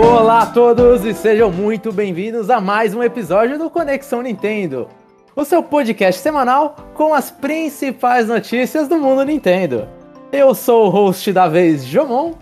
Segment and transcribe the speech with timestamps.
[0.00, 4.86] Olá a todos e sejam muito bem-vindos a mais um episódio do Conexão Nintendo,
[5.34, 9.88] o seu podcast semanal com as principais notícias do mundo Nintendo.
[10.30, 12.34] Eu sou o host da vez, Jomon,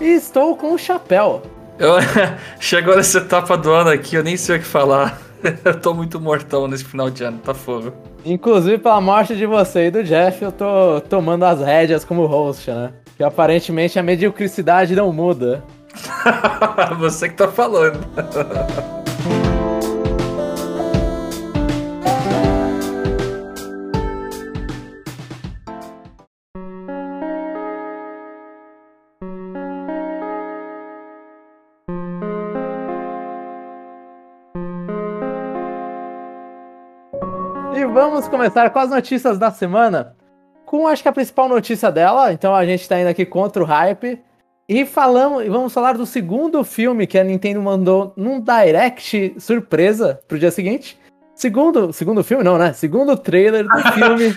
[0.00, 1.40] e estou com o chapéu.
[1.78, 1.92] Eu,
[2.58, 5.16] chegou nessa etapa do ano aqui, eu nem sei o que falar.
[5.64, 7.92] Eu tô muito mortão nesse final de ano, tá fogo.
[8.24, 12.70] Inclusive, pela morte de você e do Jeff, eu tô tomando as rédeas como host,
[12.70, 12.92] né?
[13.14, 15.62] Que aparentemente a mediocridade não muda.
[16.98, 18.00] você que tá falando.
[37.76, 40.16] E vamos começar com as notícias da semana.
[40.64, 43.66] Com acho que a principal notícia dela, então a gente tá indo aqui contra o
[43.66, 44.22] hype.
[44.66, 50.38] E falamos, vamos falar do segundo filme que a Nintendo mandou num direct surpresa pro
[50.38, 50.98] dia seguinte.
[51.34, 52.72] Segundo, segundo filme não, né?
[52.72, 54.34] Segundo trailer do filme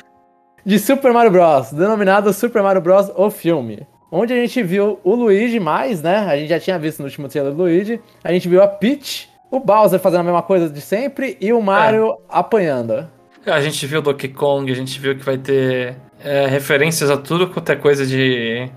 [0.65, 3.87] de Super Mario Bros, denominado Super Mario Bros o filme.
[4.11, 6.17] Onde a gente viu o Luigi mais, né?
[6.17, 8.01] A gente já tinha visto no último trailer do Luigi.
[8.21, 11.61] A gente viu a Peach, o Bowser fazendo a mesma coisa de sempre e o
[11.61, 12.15] Mario é.
[12.27, 13.07] apanhando.
[13.45, 17.47] A gente viu Donkey Kong, a gente viu que vai ter é, referências a tudo
[17.47, 18.69] quanto é coisa de,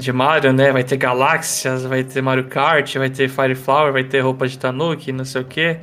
[0.00, 0.72] de Mario, né?
[0.72, 4.58] Vai ter galáxias, vai ter Mario Kart, vai ter Fire Flower, vai ter roupa de
[4.58, 5.78] Tanuki, não sei o quê.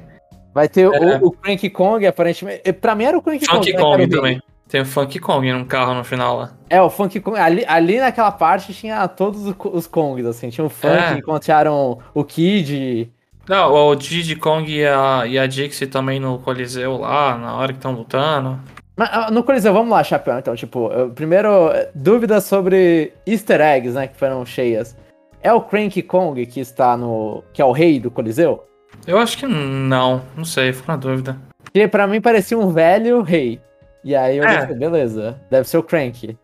[0.53, 1.17] Vai ter é.
[1.17, 2.73] o, o Cranky Kong, aparentemente.
[2.73, 3.57] Pra mim era o Cranky Kong.
[3.57, 4.41] Funky Kong também.
[4.67, 6.51] Tem o Funky Kong num carro no final lá.
[6.69, 7.37] É, o Funky Kong.
[7.37, 10.49] Ali, ali naquela parte tinha todos os Kongs, assim.
[10.49, 11.17] Tinha o Funk, é.
[11.17, 13.09] encontraram o Kid.
[13.47, 17.71] Não, o Diddy Kong e a, e a Dixie também no Coliseu lá, na hora
[17.71, 18.59] que estão lutando.
[18.97, 23.93] Mas, ah, no Coliseu, vamos lá, Chapéu, então, tipo, eu, primeiro, dúvidas sobre easter eggs,
[23.93, 24.97] né, que foram cheias.
[25.39, 27.43] É o Cranky Kong que está no...
[27.53, 28.67] que é o rei do Coliseu?
[29.05, 31.37] Eu acho que não, não sei, fico na dúvida.
[31.63, 33.61] Porque pra mim parecia um velho rei.
[34.03, 34.65] E aí eu é.
[34.65, 36.35] disse, beleza, deve ser o Cranky.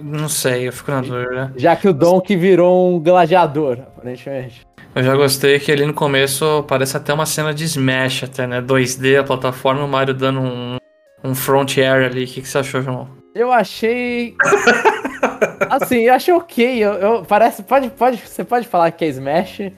[0.00, 1.52] Não sei, eu fico na dúvida.
[1.56, 4.64] Já que o Donkey virou um gladiador, aparentemente.
[4.94, 8.62] Eu já gostei que ali no começo parece até uma cena de Smash, até, né?
[8.62, 10.78] 2D, a plataforma, o Mario dando um,
[11.26, 12.24] um front air ali.
[12.24, 13.08] O que, que você achou, João?
[13.34, 14.34] Eu achei.
[15.68, 16.84] assim, eu achei ok.
[16.84, 17.62] Eu, eu, parece.
[17.62, 19.70] Pode, pode, você pode falar que é Smash,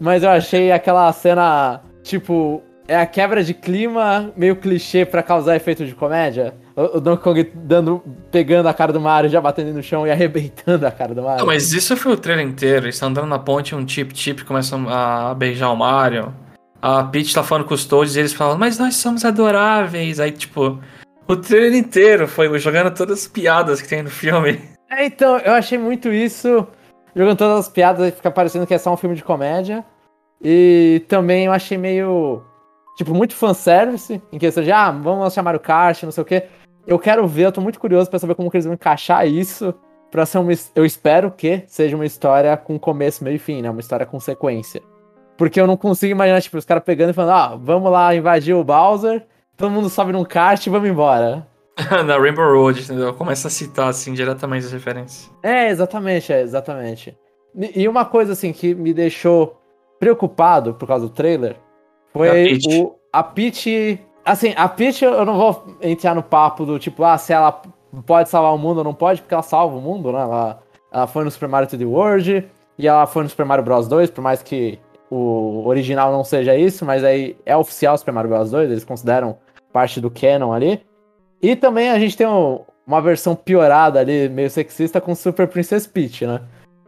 [0.00, 5.56] mas eu achei aquela cena, tipo, é a quebra de clima meio clichê para causar
[5.56, 6.54] efeito de comédia.
[6.74, 10.10] O, o Donkey Kong dando, pegando a cara do Mario, já batendo no chão e
[10.10, 11.40] arrebentando a cara do Mario.
[11.40, 12.86] Não, mas isso foi o trailer inteiro.
[12.86, 16.34] Eles estão andando na ponte, um Chip Chip começa a beijar o Mario.
[16.82, 20.18] A Peach tá falando com os Toads e eles falam, mas nós somos adoráveis.
[20.18, 20.80] Aí, tipo,
[21.28, 24.60] o trailer inteiro foi jogando todas as piadas que tem no filme.
[24.90, 26.66] É, então, eu achei muito isso.
[27.14, 29.84] Jogando todas as piadas e fica parecendo que é só um filme de comédia.
[30.42, 32.42] E também eu achei meio
[32.96, 36.44] tipo, muito fanservice, em questão de, ah, vamos chamar o Kart, não sei o quê.
[36.86, 39.72] Eu quero ver, eu tô muito curioso para saber como que eles vão encaixar isso
[40.10, 40.52] pra ser uma.
[40.74, 43.70] Eu espero que seja uma história com começo, meio e fim, né?
[43.70, 44.82] Uma história com sequência.
[45.42, 48.54] Porque eu não consigo imaginar, tipo, os caras pegando e falando, ah, vamos lá invadir
[48.54, 49.26] o Bowser,
[49.56, 51.44] todo mundo sobe num kart e vamos embora.
[52.06, 53.12] Na Rainbow Road, entendeu?
[53.12, 55.28] Começa a citar, assim, diretamente as referências.
[55.42, 57.18] É, exatamente, é, exatamente.
[57.74, 59.60] E uma coisa, assim, que me deixou
[59.98, 61.56] preocupado por causa do trailer
[62.12, 62.80] foi a Peach.
[62.80, 62.94] o.
[63.12, 64.00] A Peach.
[64.24, 67.60] Assim, a Peach eu não vou entrar no papo do tipo, ah, se ela
[68.06, 70.20] pode salvar o mundo ou não pode, porque ela salva o mundo, né?
[70.20, 72.48] Ela, ela foi no Super Mario 3D World
[72.78, 74.78] e ela foi no Super Mario Bros 2, por mais que
[75.14, 79.36] o original não seja isso, mas aí é oficial Super Mario Bros 2, eles consideram
[79.70, 80.80] parte do canon ali.
[81.42, 85.86] E também a gente tem um, uma versão piorada ali, meio sexista, com Super Princess
[85.86, 86.40] Peach, né?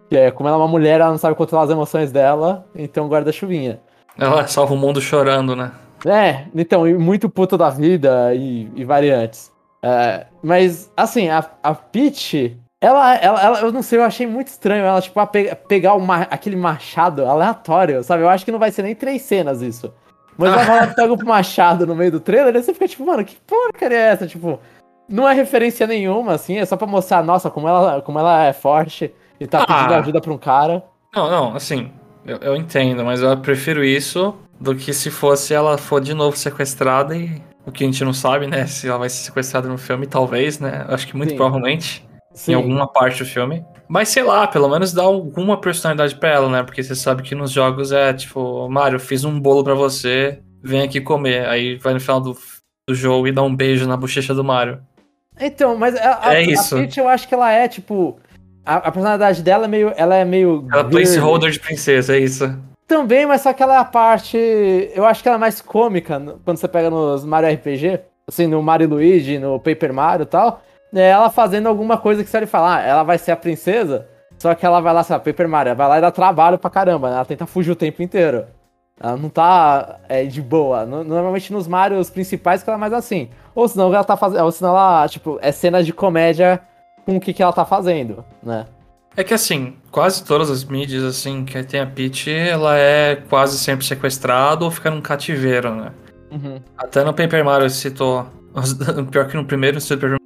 [0.09, 3.09] Que é como ela é uma mulher, ela não sabe controlar as emoções dela, então
[3.09, 3.81] guarda chuvinha.
[4.19, 5.73] Ela salva o mundo chorando, né?
[6.07, 9.53] É, então, muito puto da vida e, e variantes.
[9.83, 14.49] É, mas, assim, a, a Peach, ela, ela, ela, eu não sei, eu achei muito
[14.49, 18.23] estranho ela, tipo, pe pegar uma, aquele machado aleatório, sabe?
[18.23, 19.91] Eu acho que não vai ser nem três cenas isso.
[20.37, 23.37] Mas ela pega o machado no meio do trailer, e você fica tipo, mano, que
[23.47, 24.27] porcaria é essa?
[24.27, 24.61] Tipo,
[25.09, 28.53] não é referência nenhuma, assim, é só pra mostrar, nossa, como ela, como ela é
[28.53, 29.99] forte e tá pedindo ah.
[30.01, 30.85] ajuda pra um cara.
[31.15, 31.91] Não, não, assim,
[32.27, 36.37] eu, eu entendo, mas eu prefiro isso do que se fosse ela for de novo
[36.37, 38.67] sequestrada e o que a gente não sabe, né?
[38.67, 40.85] Se ela vai ser sequestrada no filme, talvez, né?
[40.89, 41.37] Acho que muito Sim.
[41.37, 42.07] provavelmente.
[42.35, 42.53] Sim.
[42.53, 43.65] Em alguma parte do filme.
[43.89, 46.63] Mas sei lá, pelo menos dá alguma personalidade pra ela, né?
[46.63, 50.83] Porque você sabe que nos jogos é tipo, Mario, fiz um bolo para você, vem
[50.83, 51.47] aqui comer.
[51.47, 52.37] Aí vai no final do,
[52.89, 54.81] do jogo e dá um beijo na bochecha do Mario.
[55.41, 56.77] Então, mas a, a, é isso.
[56.77, 58.19] a Peach eu acho que ela é, tipo,
[58.65, 59.93] a, a, personalidade dela é meio.
[59.97, 60.67] Ela é meio.
[60.73, 62.57] Ela é placeholder de princesa, é isso.
[62.87, 64.37] Também, mas só que ela é a parte.
[64.95, 68.63] Eu acho que ela é mais cômica quando você pega nos Mario RPG, assim, no
[68.63, 70.63] Mario Luigi, no Paper Mario e tal.
[70.95, 74.07] É ela fazendo alguma coisa que você vai falar, ah, ela vai ser a princesa,
[74.39, 77.09] só que ela vai lá, sabe, Paper Mario, vai lá e dá trabalho pra caramba,
[77.09, 77.17] né?
[77.17, 78.47] Ela tenta fugir o tempo inteiro.
[79.01, 80.85] Ela não tá é, de boa.
[80.87, 83.29] Normalmente nos Marios principais que ela é mais assim.
[83.55, 84.45] Ou senão ela tá fazendo.
[84.45, 86.61] Ou senão ela, tipo, é cenas de comédia
[87.05, 88.67] com o que, que ela tá fazendo, né?
[89.17, 93.59] É que assim, quase todas as mídias, assim, que tem a Peach, ela é quase
[93.59, 95.93] sempre sequestrada ou fica num cativeiro, né?
[96.33, 96.61] Uhum.
[96.77, 98.27] Até no Paper Mario citou.
[99.11, 100.17] Pior que no primeiro, Super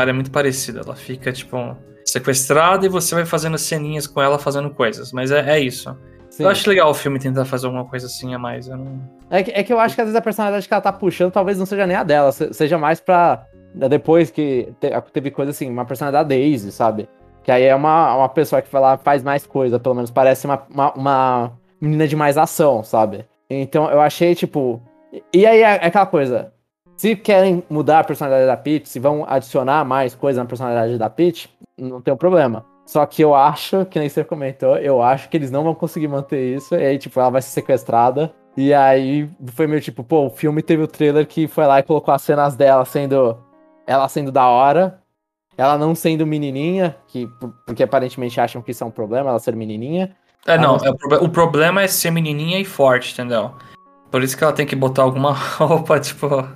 [0.00, 0.80] É muito parecida.
[0.84, 5.12] Ela fica, tipo, sequestrada e você vai fazendo ceninhas com ela fazendo coisas.
[5.12, 5.96] Mas é, é isso.
[6.30, 6.44] Sim.
[6.44, 8.68] Eu acho legal o filme tentar fazer alguma coisa assim a mais.
[8.68, 9.00] Não...
[9.30, 11.32] É, que, é que eu acho que às vezes a personalidade que ela tá puxando
[11.32, 13.46] talvez não seja nem a dela, seja mais pra.
[13.74, 14.72] Depois que
[15.12, 17.08] teve coisa assim, uma personalidade da Daisy, sabe?
[17.42, 20.62] Que aí é uma, uma pessoa que lá faz mais coisa, pelo menos parece uma,
[20.70, 23.26] uma, uma menina de mais ação, sabe?
[23.48, 24.82] Então eu achei, tipo.
[25.32, 26.52] E aí é, é aquela coisa.
[26.96, 31.10] Se querem mudar a personalidade da Peach, se vão adicionar mais coisa na personalidade da
[31.10, 32.64] Peach, não tem um problema.
[32.86, 36.08] Só que eu acho, que nem você comentou, eu acho que eles não vão conseguir
[36.08, 36.74] manter isso.
[36.74, 38.32] E aí, tipo, ela vai ser sequestrada.
[38.56, 41.82] E aí foi meio tipo, pô, o filme teve o trailer que foi lá e
[41.82, 43.36] colocou as cenas dela sendo.
[43.86, 45.00] Ela sendo da hora
[45.56, 47.26] ela não sendo menininha, que,
[47.64, 50.14] porque aparentemente acham que isso é um problema, ela ser menininha.
[50.46, 50.86] É, não, não...
[50.86, 53.52] É, o problema é ser menininha e forte, entendeu?
[54.10, 56.46] Por isso que ela tem que botar alguma roupa, tipo.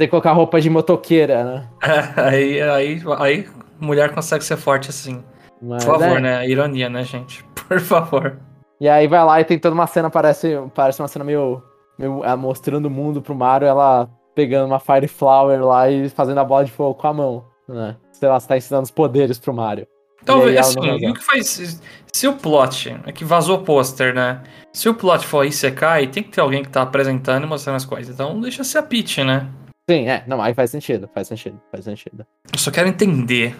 [0.00, 1.68] Tem que colocar roupa de motoqueira, né?
[1.82, 3.48] É, aí, aí, aí
[3.78, 5.22] mulher consegue ser forte assim.
[5.60, 6.20] Mas, Por favor, é...
[6.20, 6.48] né?
[6.48, 7.44] Ironia, né, gente?
[7.68, 8.38] Por favor.
[8.80, 11.62] E aí vai lá e tem toda uma cena, parece, parece uma cena meio,
[11.98, 16.44] meio mostrando o mundo pro Mario, ela pegando uma Fire Flower lá e fazendo a
[16.44, 17.94] bola de fogo com a mão, né?
[18.10, 19.86] sei lá, você tá ensinando os poderes pro Mario.
[20.24, 21.82] Talvez, assim, o que faz.
[22.10, 22.96] Se o plot.
[23.06, 24.42] É que vazou o pôster, né?
[24.72, 27.84] Se o plot for Isekai, tem que ter alguém que tá apresentando e mostrando as
[27.84, 28.14] coisas.
[28.14, 29.46] Então deixa ser a Peach, né?
[29.90, 30.22] Sim, é.
[30.24, 32.24] Não, aí faz sentido, faz sentido, faz sentido.
[32.52, 33.56] Eu só quero entender.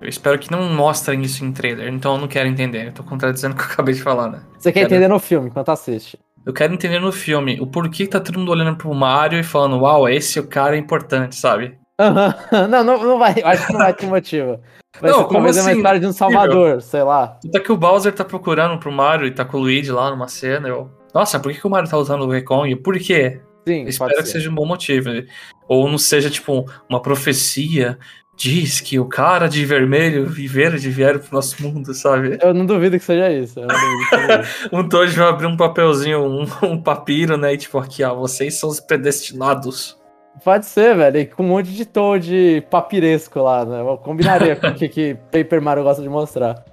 [0.00, 2.86] Eu espero que não mostrem isso em trailer, então eu não quero entender.
[2.86, 4.40] Eu tô contradizendo o que eu acabei de falar, né?
[4.58, 4.94] Você quer quero...
[4.94, 6.18] entender no filme, enquanto assiste.
[6.46, 9.42] Eu quero entender no filme o porquê que tá todo mundo olhando pro Mario e
[9.42, 11.76] falando, uau, esse o cara é importante, sabe?
[12.00, 12.66] Uhum.
[12.70, 13.34] Não, não, não vai.
[13.44, 14.60] Acho que não vai ter motivo.
[15.00, 15.60] Vai não, ser como assim?
[15.60, 17.38] uma história de um Salvador, sei lá.
[17.52, 20.28] Tá que o Bowser tá procurando pro Mario e tá com o Luigi lá numa
[20.28, 20.66] cena.
[20.66, 20.90] Eu...
[21.12, 22.74] Nossa, por que, que o Mario tá usando o Rekong?
[22.76, 23.42] Por quê?
[23.66, 25.10] Sim, espero que seja um bom motivo.
[25.68, 27.98] Ou não seja, tipo, uma profecia
[28.36, 32.38] diz que o cara de vermelho e verde vieram pro nosso mundo, sabe?
[32.42, 33.54] Eu não duvido que seja isso.
[33.54, 34.68] Seja isso.
[34.74, 37.54] um Toad vai abrir um papelzinho, um, um papiro, né?
[37.54, 39.98] E tipo, aqui, ó, vocês são os predestinados.
[40.42, 41.30] Pode ser, velho.
[41.30, 43.80] Com um monte de Toad papiresco lá, né?
[43.80, 46.64] Eu combinaria com o que, que Paper Mario gosta de mostrar.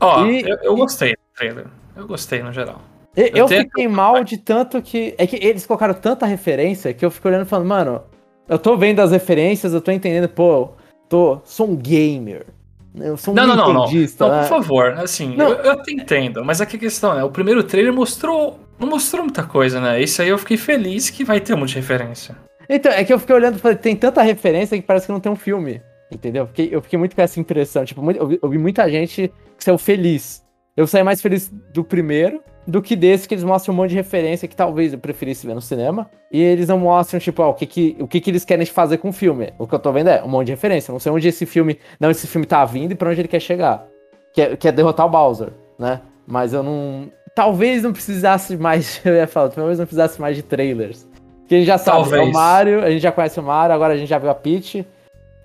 [0.00, 1.66] Ó, e, eu, eu, gostei do trailer.
[1.94, 2.80] Eu gostei no geral.
[3.16, 5.14] Eu, eu fiquei mal de tanto que.
[5.18, 8.02] É que eles colocaram tanta referência que eu fico olhando e falando, mano,
[8.48, 10.70] eu tô vendo as referências, eu tô entendendo, pô,
[11.08, 12.46] tô, sou um gamer.
[12.94, 13.92] Eu sou um não, não, não, não.
[13.92, 14.06] Né?
[14.18, 17.62] não, por favor, assim, eu, eu até entendo, mas aqui a questão é, o primeiro
[17.62, 18.58] trailer mostrou.
[18.78, 20.00] Não mostrou muita coisa, né?
[20.00, 22.34] Isso aí eu fiquei feliz que vai ter muita referência.
[22.66, 25.20] Então, é que eu fiquei olhando e falei, tem tanta referência que parece que não
[25.20, 25.82] tem um filme.
[26.10, 26.44] Entendeu?
[26.44, 27.84] Eu fiquei, eu fiquei muito com essa impressão.
[27.84, 30.42] Tipo, muito, eu, vi, eu, vi, muita gente que saiu feliz.
[30.80, 33.96] Eu saí mais feliz do primeiro do que desse, que eles mostram um monte de
[33.96, 36.10] referência que talvez eu preferisse ver no cinema.
[36.32, 38.96] E eles não mostram, tipo, ó, o que, que, o que, que eles querem fazer
[38.96, 39.52] com o filme.
[39.58, 40.90] O que eu tô vendo é um monte de referência.
[40.90, 41.78] Não sei onde esse filme.
[42.00, 43.86] Não, esse filme tá vindo e pra onde ele quer chegar.
[44.32, 46.00] Que é, que é derrotar o Bowser, né?
[46.26, 47.12] Mas eu não.
[47.34, 49.00] Talvez não precisasse mais.
[49.04, 51.06] Eu ia falar, talvez não precisasse mais de trailers.
[51.46, 52.22] Que a gente já sabe, Talvez.
[52.22, 54.34] é o Mario, a gente já conhece o Mario, agora a gente já viu a
[54.34, 54.86] Peach.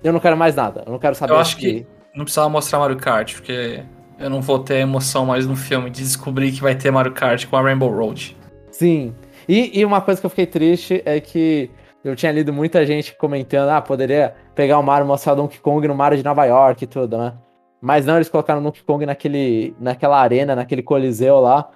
[0.02, 1.34] Eu não quero mais nada, eu não quero saber.
[1.34, 3.84] Eu acho que, que não precisava mostrar Mario Kart, porque
[4.20, 7.46] eu não vou ter emoção mais no filme de descobrir que vai ter Mario Kart
[7.48, 8.36] com a Rainbow Road.
[8.72, 9.14] Sim.
[9.48, 11.70] E, e uma coisa que eu fiquei triste é que
[12.04, 15.60] eu tinha lido muita gente comentando, ah, poderia pegar o Mario e mostrar o Donkey
[15.60, 17.34] Kong no Mario de Nova York e tudo, né?
[17.82, 21.70] Mas não, eles colocaram o Donkey Kong naquele, naquela arena, naquele coliseu lá.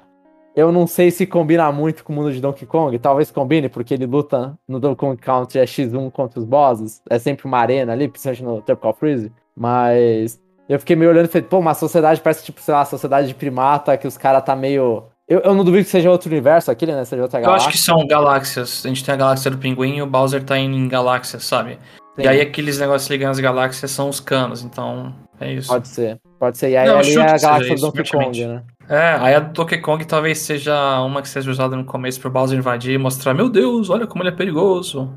[0.56, 2.98] Eu não sei se combina muito com o mundo de Donkey Kong.
[2.98, 7.02] Talvez combine, porque ele luta no Donkey Kong Country é X1 contra os bosses.
[7.10, 9.32] É sempre uma arena ali, principalmente no Tropical Freeze.
[9.56, 13.28] Mas eu fiquei meio olhando e falei, pô, uma sociedade parece tipo, sei lá, sociedade
[13.28, 15.04] de primata, que os caras tá meio.
[15.28, 17.04] Eu, eu não duvido que seja outro universo aquele, né?
[17.06, 17.66] Seja outra galáxia.
[17.66, 18.86] Eu acho que são galáxias.
[18.86, 21.80] A gente tem a galáxia do pinguim e o Bowser tá indo em galáxias, sabe?
[22.16, 22.24] Sim.
[22.24, 25.70] E aí aqueles negócios ligando as galáxias são os canos, então é isso.
[25.70, 26.70] Pode ser, pode ser.
[26.70, 28.64] E aí não, ali é a galáxia do Donkey Kong, né?
[28.88, 32.30] É, aí a do Donkey Kong talvez seja uma que seja usada no começo pro
[32.30, 35.12] Bowser invadir e mostrar, meu Deus, olha como ele é perigoso.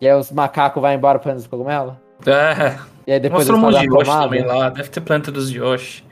[0.00, 1.94] E aí os macacos vão embora pra os cogumelos?
[2.26, 2.93] É.
[3.06, 6.04] E aí depois mostrou um monte de Yoshi também lá, deve ter planta dos Yoshi.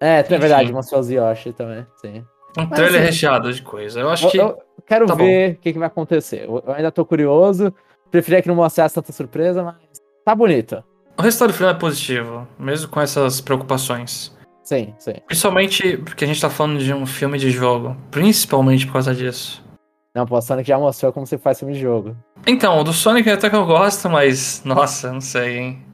[0.00, 2.24] É, é verdade, mostrou os Yoshi também, sim.
[2.58, 4.00] Um Mas, trailer assim, recheado de coisa.
[4.00, 4.38] Eu acho eu, que.
[4.38, 6.46] Eu quero tá ver o que, que, vai acontecer.
[6.46, 7.72] Eu, ainda tô curioso.
[8.10, 9.76] Preferia que não mostrasse tanta surpresa, mas
[10.24, 10.82] tá bonito.
[11.16, 14.36] O resultado do filme é positivo, mesmo com essas preocupações.
[14.64, 15.14] Sim, sim.
[15.26, 17.96] Principalmente porque a gente tá falando de um filme de jogo.
[18.10, 19.62] Principalmente por causa disso.
[20.14, 22.16] Não, pô, o Sonic já mostrou como você faz filme de jogo.
[22.46, 24.62] Então, do Sonic até que eu gosto, mas.
[24.64, 25.86] Nossa, não sei, hein?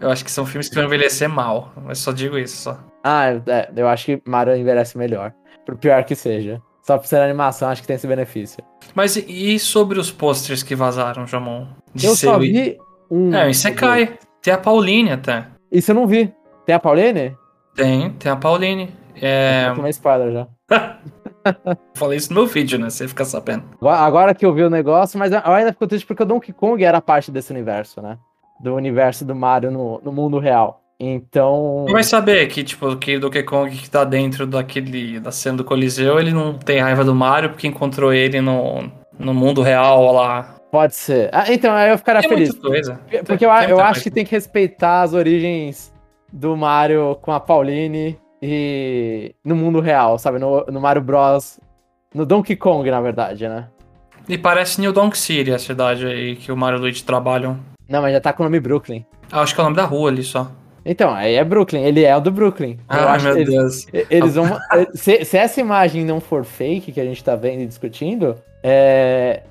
[0.00, 1.72] Eu acho que são filmes que vão envelhecer mal.
[1.84, 2.78] Mas só digo isso só.
[3.02, 5.32] Ah, é, eu acho que Mario envelhece melhor.
[5.64, 6.60] Por pior que seja.
[6.82, 8.62] Só por ser animação, acho que tem esse benefício.
[8.94, 11.66] Mas e sobre os posters que vazaram, Jamon?
[11.92, 12.78] De eu só vi
[13.10, 13.34] um.
[13.34, 14.18] É, você cai.
[14.40, 15.46] Tem a Pauline até.
[15.70, 16.32] Isso eu não vi.
[16.64, 17.36] Tem a Pauline?
[17.74, 18.94] Tem, tem a Pauline.
[19.20, 19.72] É...
[19.74, 20.48] Tomei spoiler já.
[21.94, 22.90] Falei isso no meu vídeo, né?
[22.90, 23.64] Você fica sabendo.
[23.82, 26.82] Agora que eu vi o negócio, mas eu ainda fico triste porque o Donkey Kong
[26.82, 28.18] era parte desse universo, né?
[28.60, 30.82] Do universo do Mario no, no mundo real.
[30.98, 31.84] Então.
[31.90, 35.20] Vai saber que, tipo, que Donkey Kong que tá dentro daquele.
[35.20, 39.34] da cena do Coliseu, ele não tem raiva do Mario porque encontrou ele no, no
[39.34, 40.56] mundo real lá.
[40.70, 41.30] Pode ser.
[41.32, 42.54] Ah, então, aí eu ficaria tem feliz.
[42.54, 43.00] Coisa.
[43.26, 45.92] Porque eu, eu acho que tem que respeitar as origens
[46.32, 50.38] do Mario com a Pauline e no mundo real, sabe?
[50.38, 51.60] No, no Mario Bros.
[52.14, 53.68] No Donkey Kong, na verdade, né?
[54.28, 57.58] E parece New Donk City, a cidade aí que o Mario e o Luigi trabalham.
[57.88, 59.04] Não, mas já tá com o nome Brooklyn.
[59.30, 60.50] Ah, acho que é o nome da rua ali só.
[60.84, 62.78] Então, aí é Brooklyn, ele é o do Brooklyn.
[62.88, 64.06] Ah, meu eles, Deus.
[64.08, 64.56] Eles vão.
[64.94, 69.42] se, se, essa imagem não for fake, que a gente tá vendo e discutindo, é,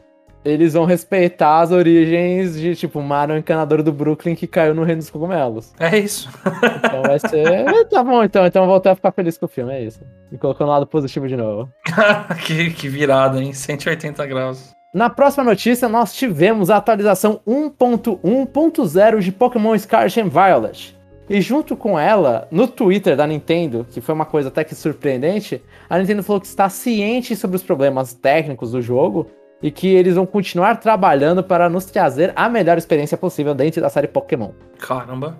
[0.45, 4.99] eles vão respeitar as origens de, tipo, Mario encanador do Brooklyn que caiu no Reino
[4.99, 5.73] dos Cogumelos.
[5.79, 6.29] É isso.
[6.85, 7.85] Então vai ser.
[7.89, 8.45] tá bom, então.
[8.45, 9.99] Então eu vou a ficar feliz com o filme, é isso.
[10.31, 11.69] Me colocou no lado positivo de novo.
[12.45, 13.51] que, que virada, hein?
[13.53, 14.74] 180 graus.
[14.95, 20.97] Na próxima notícia, nós tivemos a atualização 1.1.0 de Pokémon Scarlet and Violet.
[21.29, 25.61] E junto com ela, no Twitter da Nintendo, que foi uma coisa até que surpreendente,
[25.89, 29.27] a Nintendo falou que está ciente sobre os problemas técnicos do jogo
[29.61, 33.89] e que eles vão continuar trabalhando para nos trazer a melhor experiência possível dentro da
[33.89, 34.51] série Pokémon.
[34.79, 35.35] Caramba.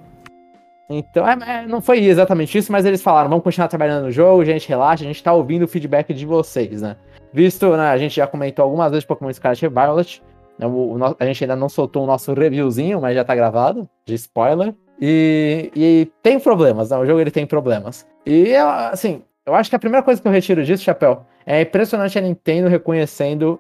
[0.89, 4.43] Então, é, é, não foi exatamente isso, mas eles falaram: vamos continuar trabalhando no jogo,
[4.43, 6.97] gente, relaxa, a gente tá ouvindo o feedback de vocês, né?
[7.33, 10.23] Visto, né, a gente já comentou algumas vezes Pokémon Scarlet e Violet,
[10.57, 13.89] né, o, o, a gente ainda não soltou o nosso reviewzinho, mas já tá gravado,
[14.05, 14.73] de spoiler.
[14.99, 16.97] E, e tem problemas, né?
[16.97, 18.07] O jogo ele tem problemas.
[18.25, 22.17] E, assim, eu acho que a primeira coisa que eu retiro disso, Chapéu, é impressionante
[22.17, 23.59] a Nintendo reconhecendo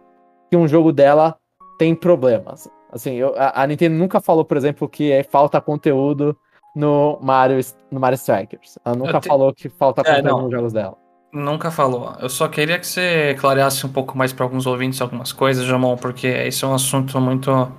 [0.49, 1.35] que um jogo dela
[1.77, 2.69] tem problemas.
[2.91, 6.37] Assim, eu, a, a, Nintendo nunca falou, por exemplo, que é, falta conteúdo
[6.75, 7.59] no Mario,
[7.91, 8.79] no Mario Strikers.
[8.85, 9.27] Ela nunca te...
[9.27, 10.41] falou que falta é, conteúdo não.
[10.43, 10.97] nos jogos dela.
[11.35, 12.15] Nunca falou.
[12.21, 15.97] Eu só queria que você clareasse um pouco mais para alguns ouvintes algumas coisas, Jamon,
[15.97, 17.69] porque esse é um assunto muito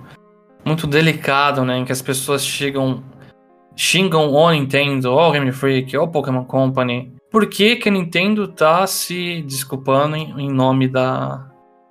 [0.63, 3.03] muito delicado, né, em que as pessoas chegam
[3.75, 7.11] xingam o Nintendo, ou o Game Freak, ou Pokémon Company.
[7.31, 11.49] Por que, que a Nintendo tá se desculpando em, em nome da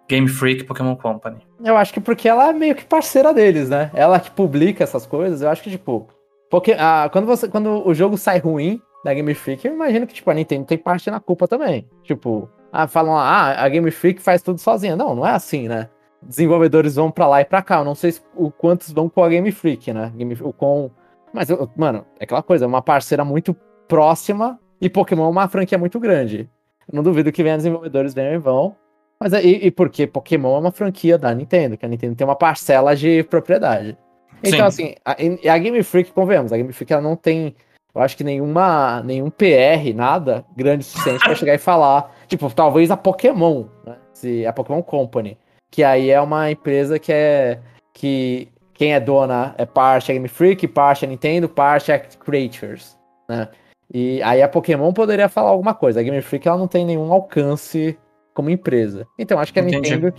[0.08, 1.38] Game Freak Pokémon Company?
[1.64, 3.90] Eu acho que porque ela é meio que parceira deles, né?
[3.92, 6.06] Ela que publica essas coisas, eu acho que, tipo.
[6.48, 10.14] Porque, ah, quando, você, quando o jogo sai ruim da Game Freak, eu imagino que,
[10.14, 11.88] tipo, a Nintendo tem parte na culpa também.
[12.02, 14.96] Tipo, ah, falam, ah, a Game Freak faz tudo sozinha.
[14.96, 15.88] Não, não é assim, né?
[16.20, 17.78] Desenvolvedores vão para lá e pra cá.
[17.78, 20.12] Eu não sei o quantos vão com a Game Freak, né?
[20.16, 20.90] Game, com
[21.32, 23.54] mas, mano, é aquela coisa, é uma parceira muito
[23.86, 26.48] próxima e Pokémon é uma franquia muito grande.
[26.88, 28.74] Eu não duvido que venham desenvolvedores venham e vão.
[29.20, 32.34] Mas e, e porque Pokémon é uma franquia da Nintendo, que a Nintendo tem uma
[32.34, 33.96] parcela de propriedade.
[34.42, 34.94] Então, Sim.
[34.94, 37.54] assim, a, a, Game Freak, convenhamos, a Game Freak ela não tem,
[37.96, 42.52] eu acho que nenhuma, nenhum PR, nada grande o suficiente para chegar e falar, tipo,
[42.54, 43.96] talvez a Pokémon, né?
[44.12, 45.38] Se, a Pokémon Company,
[45.70, 47.58] que aí é uma empresa que é
[47.94, 52.98] que quem é dona é parte a Game Freak, parte a Nintendo, parte a Creatures,
[53.26, 53.48] né?
[53.92, 56.00] E aí a Pokémon poderia falar alguma coisa.
[56.00, 57.98] A Game Freak ela não tem nenhum alcance
[58.34, 59.06] como empresa.
[59.18, 59.96] Então acho que a Entendi.
[59.96, 60.14] Nintendo,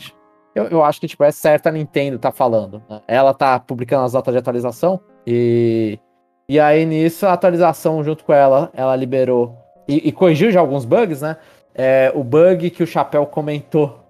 [0.56, 2.82] eu, eu, acho que tipo é certo a Nintendo tá falando.
[2.90, 3.02] Né?
[3.08, 6.00] Ela tá publicando as notas de atualização e
[6.50, 10.86] e aí nisso a atualização junto com ela, ela liberou e, e corrigiu já alguns
[10.86, 11.38] bugs, né?
[11.76, 14.08] É, o bug que o Chapéu comentou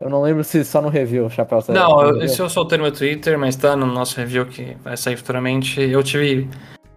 [0.00, 1.62] eu não lembro se só no review, Chapéu.
[1.68, 4.96] Não, eu, esse eu soltei no meu Twitter, mas tá no nosso review que vai
[4.96, 5.80] sair futuramente.
[5.80, 6.48] Eu tive.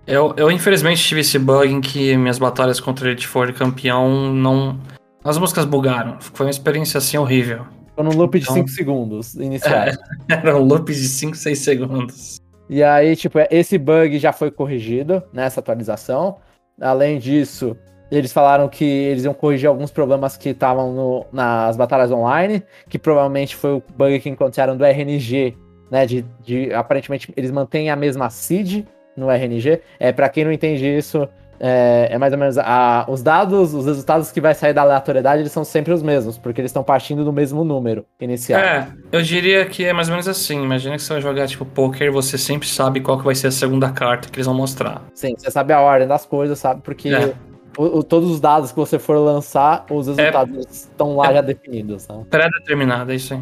[0.05, 4.79] Eu, eu infelizmente tive esse bug em que minhas batalhas contra Elite Four campeão não.
[5.23, 6.17] As músicas bugaram.
[6.19, 7.65] Foi uma experiência assim horrível.
[7.95, 8.53] Foi num loop então...
[8.53, 9.97] de 5 segundos iniciais.
[10.29, 12.40] É, era um loop de 5, 6 segundos.
[12.71, 16.37] E aí, tipo, esse bug já foi corrigido nessa atualização.
[16.79, 17.75] Além disso,
[18.09, 23.57] eles falaram que eles iam corrigir alguns problemas que estavam nas batalhas online, que provavelmente
[23.57, 25.57] foi o bug que encontraram do RNG,
[25.91, 26.05] né?
[26.05, 28.85] De, de aparentemente eles mantêm a mesma seed
[29.17, 29.81] no RNG.
[29.99, 31.27] É para quem não entende isso,
[31.63, 35.43] é, é, mais ou menos a, os dados, os resultados que vai sair da aleatoriedade,
[35.43, 38.59] eles são sempre os mesmos, porque eles estão partindo do mesmo número inicial.
[38.59, 40.63] É, eu diria que é mais ou menos assim.
[40.63, 43.51] Imagina que você vai jogar tipo poker, você sempre sabe qual que vai ser a
[43.51, 45.03] segunda carta que eles vão mostrar.
[45.13, 46.81] Sim, você sabe a ordem das coisas, sabe?
[46.81, 47.35] Porque é.
[47.77, 50.61] o, o, todos os dados que você for lançar, os resultados é.
[50.61, 52.07] estão lá já definidos.
[52.07, 52.23] Né?
[52.27, 53.41] Pré-determinado, é isso aí.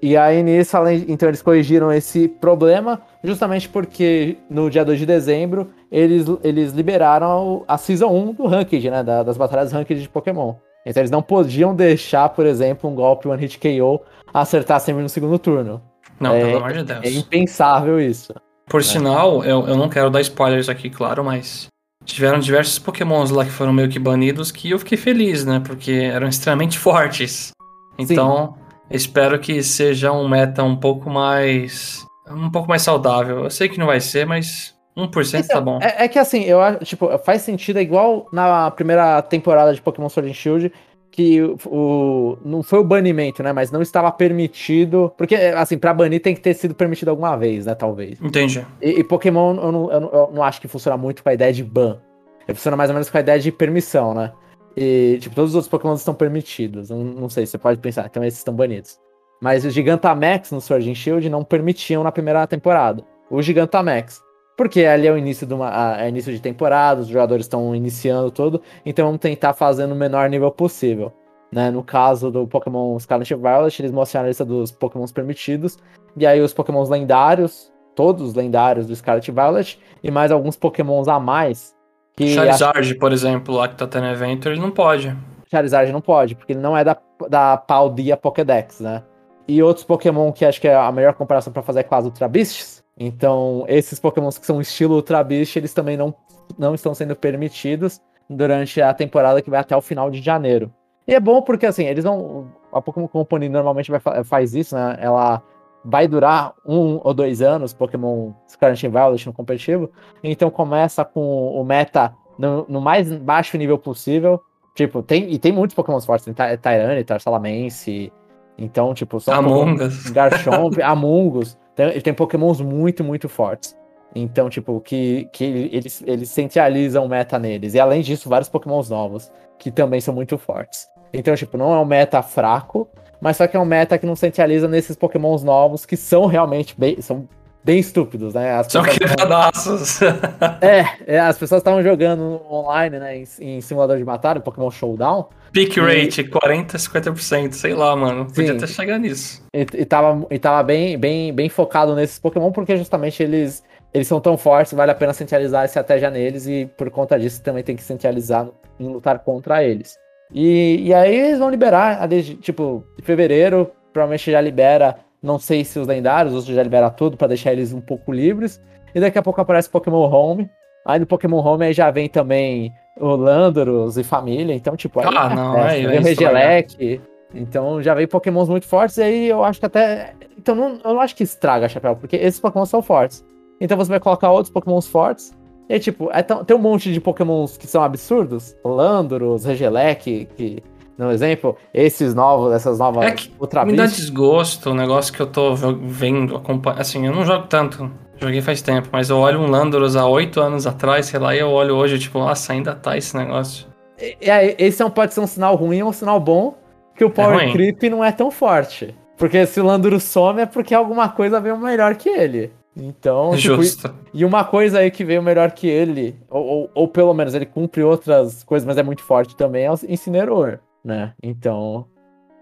[0.00, 5.06] E aí nisso, além, então eles corrigiram esse problema, justamente porque no dia 2 de
[5.06, 9.02] dezembro eles, eles liberaram a Season 1 do Ranked, né?
[9.02, 10.54] das batalhas Ranked de Pokémon.
[10.86, 14.00] Então eles não podiam deixar, por exemplo, um golpe One Hit KO
[14.32, 15.82] acertar sempre no segundo turno.
[16.18, 17.00] Não, é, pelo amor de Deus.
[17.04, 18.34] É impensável isso.
[18.68, 18.86] Por né?
[18.86, 21.66] sinal, eu, eu não quero dar spoilers aqui, claro, mas
[22.04, 25.60] tiveram diversos Pokémons lá que foram meio que banidos que eu fiquei feliz, né?
[25.64, 27.50] Porque eram extremamente fortes.
[27.98, 28.54] Então.
[28.54, 32.06] Sim Espero que seja um meta um pouco mais.
[32.30, 33.44] Um pouco mais saudável.
[33.44, 35.78] Eu sei que não vai ser, mas 1% tá então, tá bom.
[35.80, 39.80] É, é, que assim, eu acho, tipo, faz sentido, é igual na primeira temporada de
[39.80, 40.72] Pokémon Sword and Shield,
[41.10, 43.52] que o, o, não foi o banimento, né?
[43.52, 45.12] Mas não estava permitido.
[45.16, 47.74] Porque, assim, pra banir tem que ter sido permitido alguma vez, né?
[47.74, 48.20] Talvez.
[48.20, 48.64] Entendi.
[48.80, 51.34] E, e Pokémon, eu não, eu, não, eu não acho que funciona muito com a
[51.34, 51.98] ideia de ban.
[52.46, 54.32] Ele funciona mais ou menos com a ideia de permissão, né?
[54.76, 56.90] E, tipo, todos os outros Pokémon estão permitidos.
[56.90, 58.98] Não, não sei, você pode pensar, então esses estão banidos.
[59.40, 63.04] Mas os Gigantamax no Sword and Shield não permitiam na primeira temporada.
[63.30, 64.22] O Gigantamax.
[64.56, 68.28] Porque ali é o início de uma é início de temporada, os jogadores estão iniciando
[68.28, 71.12] tudo, então vamos tentar fazer no menor nível possível.
[71.52, 71.70] Né?
[71.70, 75.78] No caso do Pokémon Scarlet Violet, eles mostraram a lista dos Pokémons permitidos,
[76.16, 81.06] e aí os Pokémons lendários, todos os lendários do Scarlet Violet, e mais alguns Pokémons
[81.06, 81.72] a mais
[82.16, 82.98] que Charizard, acho...
[82.98, 85.16] por exemplo, lá que tá tendo evento, ele não pode.
[85.48, 86.98] Charizard não pode, porque ele não é da,
[87.30, 89.04] da Paldia Pokédex, né?
[89.48, 92.04] E outros Pokémon que acho que é a melhor comparação para fazer é com as
[92.04, 92.84] Ultra Beasts.
[92.98, 96.14] Então, esses Pokémons que são estilo Ultra Beast, eles também não,
[96.58, 100.70] não estão sendo permitidos durante a temporada que vai até o final de janeiro.
[101.06, 102.52] E é bom porque, assim, eles não.
[102.70, 104.98] A Pokémon Company normalmente vai, faz isso, né?
[105.00, 105.42] Ela
[105.82, 109.90] vai durar um ou dois anos, Pokémon Scarlet and Violet no competitivo.
[110.22, 114.40] Então começa com o meta no, no, mais baixo nível possível.
[114.74, 118.12] Tipo, tem, e tem muitos Pokémon fortes, tem Tyranitar, Salamence.
[118.58, 120.04] Então, tipo, só Amongas.
[120.10, 121.56] Garchomp, Amungus.
[121.76, 123.78] Tem, ele tem Pokémons muito, muito fortes.
[124.14, 127.74] Então, tipo, que, que eles, eles centralizam o meta neles.
[127.74, 130.88] E além disso, vários Pokémons novos, que também são muito fortes.
[131.12, 132.88] Então, tipo, não é um meta fraco,
[133.20, 136.74] mas só que é um meta que não centraliza nesses pokémons novos que são realmente
[136.78, 137.28] bem, são
[137.64, 138.52] bem estúpidos, né?
[138.52, 140.00] As são quebradaços.
[140.60, 145.28] é, é, as pessoas estavam jogando online, né, em, em, simulador de batalha, Pokémon Showdown.
[145.52, 148.26] Peak rate, 40, 50%, sei lá, mano.
[148.26, 149.42] Podia até chegar nisso.
[149.54, 154.06] E, e, tava, e tava bem, bem, bem focado nesses Pokémon, porque justamente eles, eles
[154.06, 157.62] são tão fortes, vale a pena centralizar a estratégia neles, e por conta disso também
[157.62, 159.96] tem que centralizar em lutar contra eles.
[160.32, 162.06] E, e aí eles vão liberar,
[162.40, 166.90] tipo, em fevereiro, provavelmente já libera, não sei se os lendários, ou se já libera
[166.90, 168.60] tudo para deixar eles um pouco livres.
[168.94, 170.50] E daqui a pouco aparece Pokémon Home.
[170.86, 175.06] Aí no Pokémon Home aí já vem também o Landorus e família, então tipo, aí
[175.06, 177.00] ah, não, aí vem o Regelec.
[177.34, 180.14] Então já vem Pokémons muito fortes, e aí eu acho que até.
[180.36, 183.24] Então não, eu não acho que estraga, Chapéu, porque esses Pokémon são fortes.
[183.60, 185.36] Então você vai colocar outros Pokémons fortes,
[185.68, 188.56] e tipo, é tão, tem um monte de pokémons que são absurdos.
[188.64, 190.62] Landorus, Regelec, que,
[190.98, 195.20] no exemplo, esses novos, essas novas é que Ultra Me dá desgosto o negócio que
[195.20, 196.80] eu tô vendo, acompanhando.
[196.80, 197.88] Assim, eu não jogo tanto.
[198.20, 201.38] Joguei faz tempo, mas eu olho um Landorus há oito anos atrás, sei lá, e
[201.38, 203.68] eu olho hoje, tipo, nossa, ainda tá esse negócio.
[203.96, 206.58] É, esse é um, pode ser um sinal ruim ou um sinal bom,
[206.96, 208.92] que o Power é Creep não é tão forte.
[209.16, 212.52] Porque se o Landorus some é porque alguma coisa veio melhor que ele.
[212.76, 213.92] Então, tipo, Justo.
[214.14, 217.46] e uma coisa aí que veio melhor que ele, ou, ou, ou, pelo menos ele
[217.46, 221.12] cumpre outras coisas, mas é muito forte também, é o Incineroar, né?
[221.22, 221.86] Então,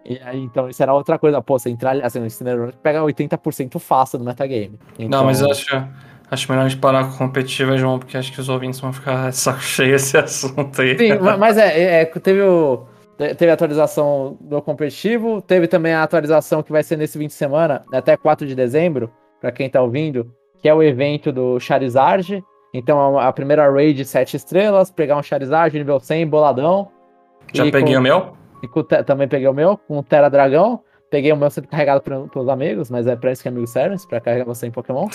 [0.08, 1.42] e então isso era outra coisa.
[1.42, 4.78] Pô, você entrar, assim, o Incineroar pega 80% fácil no metagame.
[4.98, 5.20] Então...
[5.20, 5.88] Não, mas eu acho,
[6.30, 8.92] acho melhor a gente parar com a competitiva, João, porque acho que os ouvintes vão
[8.92, 10.96] ficar saco cheio esse assunto aí.
[10.96, 12.86] Sim, mas é, é, é teve o...
[13.16, 17.32] Teve a atualização do competitivo, teve também a atualização que vai ser nesse fim de
[17.32, 22.44] semana, até 4 de dezembro, para quem tá ouvindo, que é o evento do Charizard.
[22.74, 26.90] Então, a primeira raid 7 estrelas, pegar um Charizard nível 100, boladão.
[27.52, 28.36] Já peguei com, o meu?
[28.62, 30.80] E com, também peguei o meu, com o Terra Dragão.
[31.10, 34.20] Peguei o meu sempre carregado pelos amigos, mas é pra isso que amigos servem, pra
[34.20, 35.06] carregar você em Pokémon.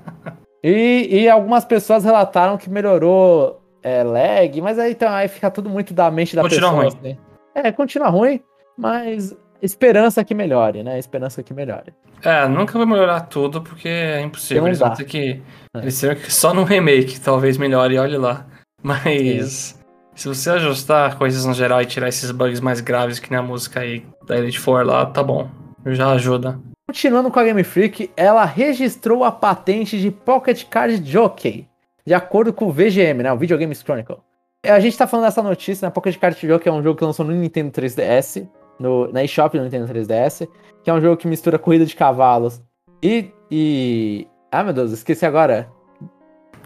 [0.64, 5.68] e, e algumas pessoas relataram que melhorou é, lag, mas aí, então, aí fica tudo
[5.68, 6.90] muito da mente da continua pessoa.
[6.90, 7.12] Ruim.
[7.12, 7.18] Assim.
[7.54, 8.40] É, continua ruim,
[8.76, 10.98] mas esperança que melhore, né?
[10.98, 11.92] Esperança que melhore.
[12.22, 14.66] É, nunca vai melhorar tudo porque é impossível.
[14.66, 15.42] Eles vão ter que.
[15.76, 15.78] É.
[15.78, 18.46] Eles que só no remake talvez melhore, olhe lá.
[18.82, 19.78] Mas
[20.16, 23.42] se você ajustar coisas no geral e tirar esses bugs mais graves que nem a
[23.42, 25.48] música aí da Elite Four lá, tá bom.
[25.84, 26.58] Já ajuda.
[26.88, 31.68] Continuando com a Game Freak, ela registrou a patente de Pocket Card Jockey,
[32.04, 34.16] de acordo com o VGM, né, o Video Games Chronicle.
[34.64, 37.24] A gente tá falando dessa notícia, né, Pocket Card Jockey é um jogo que lançou
[37.24, 38.48] no Nintendo 3DS,
[38.80, 40.48] no, na eShop do Nintendo 3DS,
[40.82, 42.62] que é um jogo que mistura corrida de cavalos
[43.02, 44.26] e, e...
[44.50, 45.68] Ah, meu Deus, esqueci agora.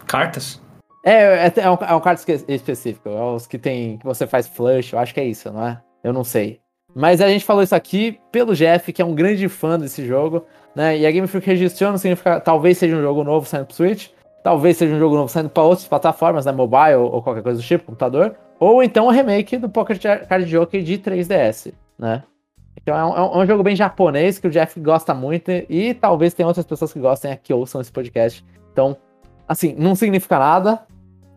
[0.07, 0.61] Cartas?
[1.03, 4.47] É, é, é um, é um carta específico, é os que tem, que você faz
[4.47, 5.81] flush, eu acho que é isso, não é?
[6.03, 6.59] Eu não sei.
[6.93, 10.45] Mas a gente falou isso aqui pelo Jeff, que é um grande fã desse jogo,
[10.75, 10.97] né?
[10.97, 14.09] E a Game Freak registrou, não significa talvez seja um jogo novo saindo pro Switch,
[14.43, 16.51] talvez seja um jogo novo saindo para outras plataformas, né?
[16.51, 20.83] Mobile ou qualquer coisa do tipo, computador, ou então o remake do Pocket Card Jockey
[20.83, 22.23] de 3DS, né?
[22.81, 26.33] Então é um, é um, jogo bem japonês que o Jeff gosta muito e talvez
[26.33, 28.45] tenha outras pessoas que gostem aqui ouçam esse podcast.
[28.71, 28.97] Então,
[29.47, 30.81] assim, não significa nada,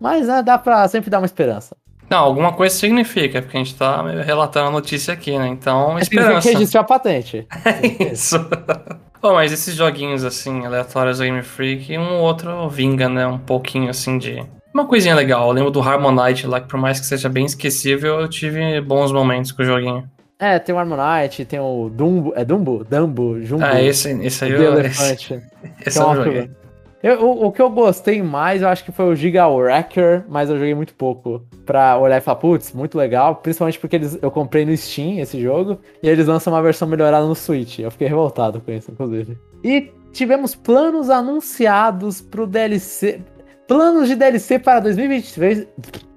[0.00, 1.76] mas né, dá pra sempre dar uma esperança.
[2.08, 5.48] Não, alguma coisa significa, porque a gente tá relatando a notícia aqui, né?
[5.48, 6.42] Então, é esperança.
[6.42, 7.46] Significa que registrou a patente.
[7.64, 8.38] É isso.
[9.20, 13.26] Bom, mas esses joguinhos, assim, aleatórios Game Freak, um outro vinga, né?
[13.26, 14.44] Um pouquinho, assim, de...
[14.74, 15.48] Uma coisinha legal.
[15.48, 19.10] Eu lembro do Harmonite lá, que por mais que seja bem esquecível, eu tive bons
[19.12, 20.06] momentos com o joguinho.
[20.38, 22.34] É, tem o Harmonite, tem o Dumbo...
[22.36, 22.84] É Dumbo?
[22.84, 23.40] Dumbo?
[23.40, 23.64] Jumbo?
[23.64, 24.78] Ah, esse, esse aí eu...
[24.84, 25.42] Esse,
[25.86, 26.50] esse eu não joguei.
[27.04, 30.48] Eu, o, o, que eu gostei mais, eu acho que foi o Giga Wrecker, mas
[30.48, 31.42] eu joguei muito pouco.
[31.66, 33.36] Pra olhar e falar, putz, muito legal.
[33.36, 35.78] Principalmente porque eles, eu comprei no Steam esse jogo.
[36.02, 37.78] E eles lançam uma versão melhorada no Switch.
[37.78, 39.36] Eu fiquei revoltado com isso, inclusive.
[39.62, 43.20] E tivemos planos anunciados pro DLC.
[43.68, 45.66] Planos de DLC para 2023.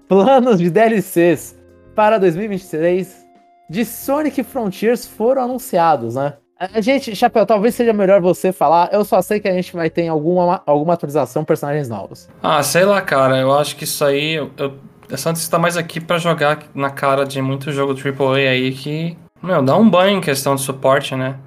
[0.07, 1.59] Planos de DLCs
[1.93, 3.27] para 2023
[3.69, 6.35] de Sonic Frontiers foram anunciados, né?
[6.81, 8.89] Gente, Chapéu, talvez seja melhor você falar.
[8.91, 12.27] Eu só sei que a gente vai ter alguma, alguma atualização, personagens novos.
[12.41, 13.37] Ah, sei lá, cara.
[13.37, 14.33] Eu acho que isso aí.
[14.33, 14.73] Eu, eu,
[15.11, 19.17] a Santos tá mais aqui para jogar na cara de muito jogo AAA aí que.
[19.41, 21.37] Meu, dá um banho em questão de suporte, né?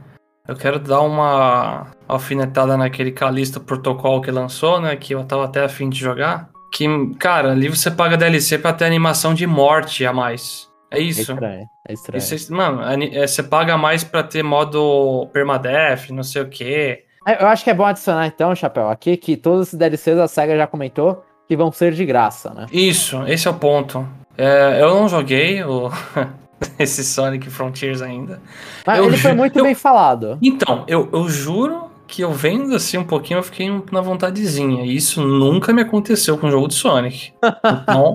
[0.47, 4.95] Eu quero dar uma alfinetada naquele Callisto Protocol que lançou, né?
[4.95, 6.49] Que eu tava até afim de jogar.
[6.73, 6.87] Que,
[7.19, 10.70] cara, ali você paga DLC pra ter animação de morte a mais.
[10.91, 11.21] É isso.
[11.21, 11.69] É estranho.
[11.89, 12.57] É estranho.
[12.57, 17.05] Mano, é, você paga mais pra ter modo permadeath, não sei o quê.
[17.27, 20.27] É, eu acho que é bom adicionar então, Chapéu, aqui que todos os DLCs a
[20.27, 22.67] SEGA já comentou que vão ser de graça, né?
[22.73, 24.07] Isso, esse é o ponto.
[24.39, 25.91] É, eu não joguei o...
[26.79, 28.41] esse Sonic Frontiers ainda.
[28.87, 29.65] Mas eu ele foi muito eu...
[29.65, 30.39] bem falado.
[30.43, 34.85] Então, eu, eu juro que eu vendo assim um pouquinho, eu fiquei na vontadezinha.
[34.85, 37.33] E isso nunca me aconteceu com o jogo de Sonic.
[37.83, 38.15] Então,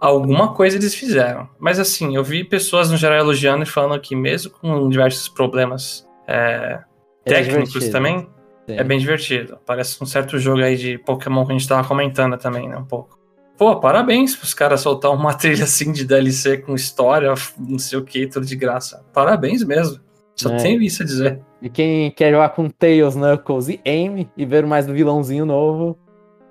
[0.00, 1.48] alguma coisa eles fizeram.
[1.58, 6.06] Mas assim, eu vi pessoas no geral elogiando e falando que mesmo com diversos problemas
[6.26, 6.80] é,
[7.24, 8.28] é técnicos também,
[8.66, 8.76] Sim.
[8.76, 9.58] é bem divertido.
[9.64, 12.76] Parece um certo jogo aí de Pokémon que a gente tava comentando também, né?
[12.76, 13.16] Um pouco.
[13.56, 18.04] Pô, parabéns pros caras soltar uma trilha assim de DLC com história, não sei o
[18.04, 19.04] que, tudo de graça.
[19.12, 20.04] Parabéns mesmo.
[20.34, 20.56] Só é.
[20.58, 21.40] tenho isso a dizer.
[21.62, 25.98] E quem quer jogar com Tails, Knuckles e Aim e ver mais do vilãozinho novo,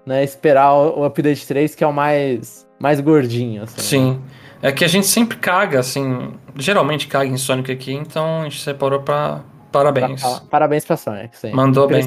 [0.05, 0.23] né?
[0.23, 3.81] Esperar o update 3, que é o mais mais gordinho, assim.
[3.81, 4.21] Sim.
[4.61, 6.33] É que a gente sempre caga, assim.
[6.55, 9.41] Geralmente caga em Sonic aqui, então a gente separou pra.
[9.71, 10.21] Parabéns.
[10.21, 11.51] Pra, parabéns pra Sonic, sim.
[11.51, 12.03] Mandou bem.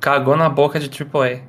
[0.00, 1.40] Cagou na boca de AAA.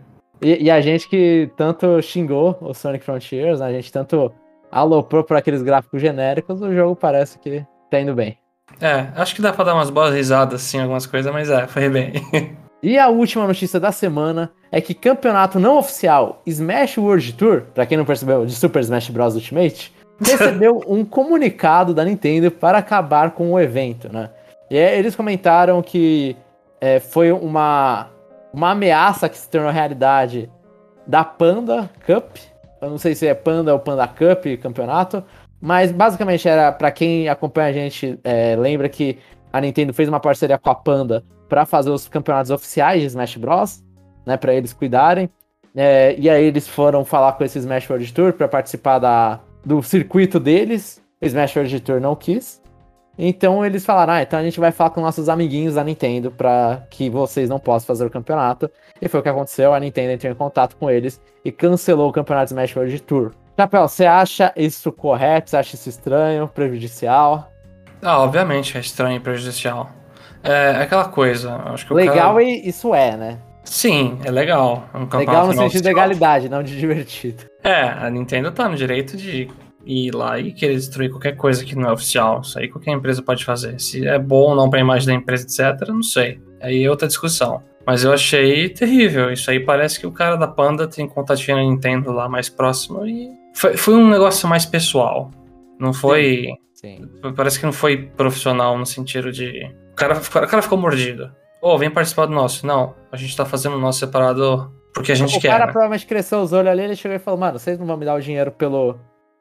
[0.41, 3.67] E, e a gente que tanto xingou o Sonic Frontiers, né?
[3.67, 4.31] a gente tanto
[4.71, 8.37] aloprou por aqueles gráficos genéricos, o jogo parece que tá indo bem.
[8.79, 11.89] É, acho que dá pra dar umas boas risadas, assim, algumas coisas, mas é, foi
[11.89, 12.13] bem.
[12.81, 17.85] E a última notícia da semana é que campeonato não oficial Smash World Tour, para
[17.85, 23.31] quem não percebeu, de Super Smash Bros Ultimate, recebeu um comunicado da Nintendo para acabar
[23.31, 24.29] com o evento, né?
[24.69, 26.37] E eles comentaram que
[26.79, 28.07] é, foi uma,
[28.53, 30.49] uma ameaça que se tornou realidade
[31.05, 32.37] da Panda Cup.
[32.81, 35.23] Eu não sei se é Panda ou Panda Cup campeonato,
[35.59, 39.17] mas basicamente era para quem acompanha a gente é, lembra que
[39.51, 43.35] a Nintendo fez uma parceria com a Panda para fazer os campeonatos oficiais de Smash
[43.35, 43.83] Bros,
[44.25, 45.29] né, para eles cuidarem.
[45.75, 49.81] É, e aí eles foram falar com esse Smash World Tour para participar da, do
[49.81, 51.01] circuito deles.
[51.21, 52.61] O Smash World Tour não quis.
[53.21, 56.87] Então eles falaram, ah, então a gente vai falar com nossos amiguinhos da Nintendo para
[56.89, 58.71] que vocês não possam fazer o campeonato.
[59.01, 62.13] E foi o que aconteceu, a Nintendo entrou em contato com eles e cancelou o
[62.13, 63.31] campeonato Smash World Tour.
[63.59, 65.49] Chapéu, você acha isso correto?
[65.49, 67.51] Você acha isso estranho, prejudicial?
[68.01, 69.89] Ah, obviamente é estranho e prejudicial.
[70.43, 71.55] É, aquela coisa.
[71.65, 72.43] Acho que legal cara...
[72.43, 73.39] isso é, né?
[73.63, 74.89] Sim, é legal.
[74.93, 77.43] É um legal no sentido de legalidade, não de divertido.
[77.63, 79.47] É, a Nintendo tá no direito de
[79.85, 82.41] ir lá e querer destruir qualquer coisa que não é oficial.
[82.41, 83.79] Isso aí qualquer empresa pode fazer.
[83.79, 86.41] Se é bom ou não pra imagem da empresa, etc., não sei.
[86.61, 87.61] Aí é outra discussão.
[87.85, 89.31] Mas eu achei terrível.
[89.31, 93.05] Isso aí parece que o cara da Panda tem contatinho na Nintendo lá mais próximo
[93.05, 95.31] e Foi, foi um negócio mais pessoal.
[95.79, 96.47] Não foi.
[96.73, 96.99] Sim.
[97.11, 97.33] Sim.
[97.35, 99.69] Parece que não foi profissional no sentido de.
[99.99, 101.31] O cara, o cara ficou mordido.
[101.61, 102.65] Ô, oh, vem participar do nosso.
[102.65, 105.49] Não, a gente tá fazendo o nosso separado porque a gente o quer.
[105.49, 105.71] O cara né?
[105.71, 108.15] provavelmente cresceu os olhos ali, ele chegou e falou, mano, vocês não vão me dar
[108.15, 108.97] o dinheiro pelo.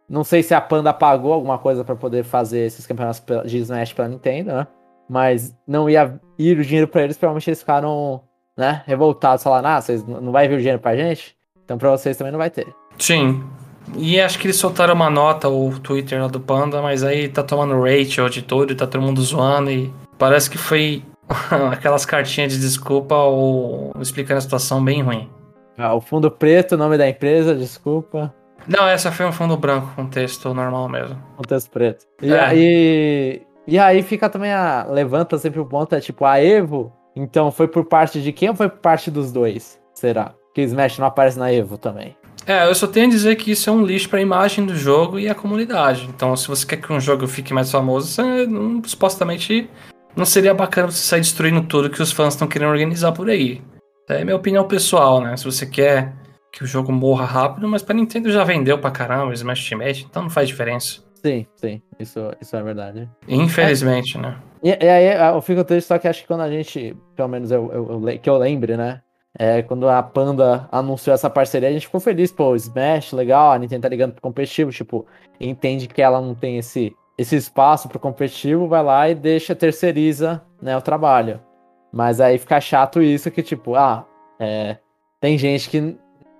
[0.09, 3.93] Não sei se a Panda pagou alguma coisa para poder fazer esses campeonatos de Smash
[3.93, 4.67] pela Nintendo, né?
[5.09, 8.23] Mas não ia ir o dinheiro para eles, provavelmente eles ficaram,
[8.57, 11.37] né, revoltados, falando, ah, vocês não vai vir o dinheiro pra gente?
[11.65, 12.67] Então pra vocês também não vai ter.
[12.99, 13.43] Sim.
[13.97, 17.43] E acho que eles soltaram uma nota, o Twitter lá do Panda, mas aí tá
[17.43, 21.03] tomando Rachel de tudo, e tá todo mundo zoando e parece que foi
[21.73, 25.31] aquelas cartinhas de desculpa ou explicando a situação bem ruim.
[25.77, 28.35] Ah, o fundo preto, o nome da empresa, desculpa.
[28.67, 31.17] Não, essa foi um fundo branco com texto normal mesmo.
[31.37, 32.05] Com texto preto.
[32.21, 32.41] E é.
[32.41, 33.43] aí.
[33.67, 34.85] E aí fica também a.
[34.91, 36.93] Levanta sempre o ponto, é tipo, a Evo.
[37.15, 39.81] Então foi por parte de quem ou foi por parte dos dois?
[39.95, 40.35] Será?
[40.55, 42.17] Que o Smash não aparece na Evo também.
[42.47, 44.75] É, eu só tenho a dizer que isso é um lixo para a imagem do
[44.75, 46.09] jogo e a comunidade.
[46.09, 49.69] Então, se você quer que um jogo fique mais famoso, você não, supostamente
[50.19, 53.63] não seria bacana você sair destruindo tudo que os fãs estão querendo organizar por aí.
[54.09, 55.37] É minha opinião pessoal, né?
[55.37, 56.13] Se você quer
[56.53, 60.07] que o jogo morra rápido, mas pra Nintendo já vendeu pra caramba o Smash Ultimate,
[60.11, 61.03] então não faz diferença.
[61.15, 63.09] Sim, sim, isso, isso é verdade.
[63.29, 64.37] Infelizmente, é, né?
[64.63, 67.51] E, e, aí eu fico triste, só que acho que quando a gente, pelo menos
[67.51, 69.03] eu, eu, eu, que eu lembre, né?
[69.39, 73.59] É, quando a Panda anunciou essa parceria, a gente ficou feliz, pô, Smash, legal, a
[73.59, 75.07] Nintendo tá ligando pro competitivo, tipo,
[75.39, 80.41] entende que ela não tem esse, esse espaço pro competitivo, vai lá e deixa, terceiriza,
[80.63, 81.41] né, o trabalho.
[81.93, 84.07] Mas aí fica chato isso que, tipo, ah,
[84.39, 84.77] é,
[85.21, 85.99] tem gente que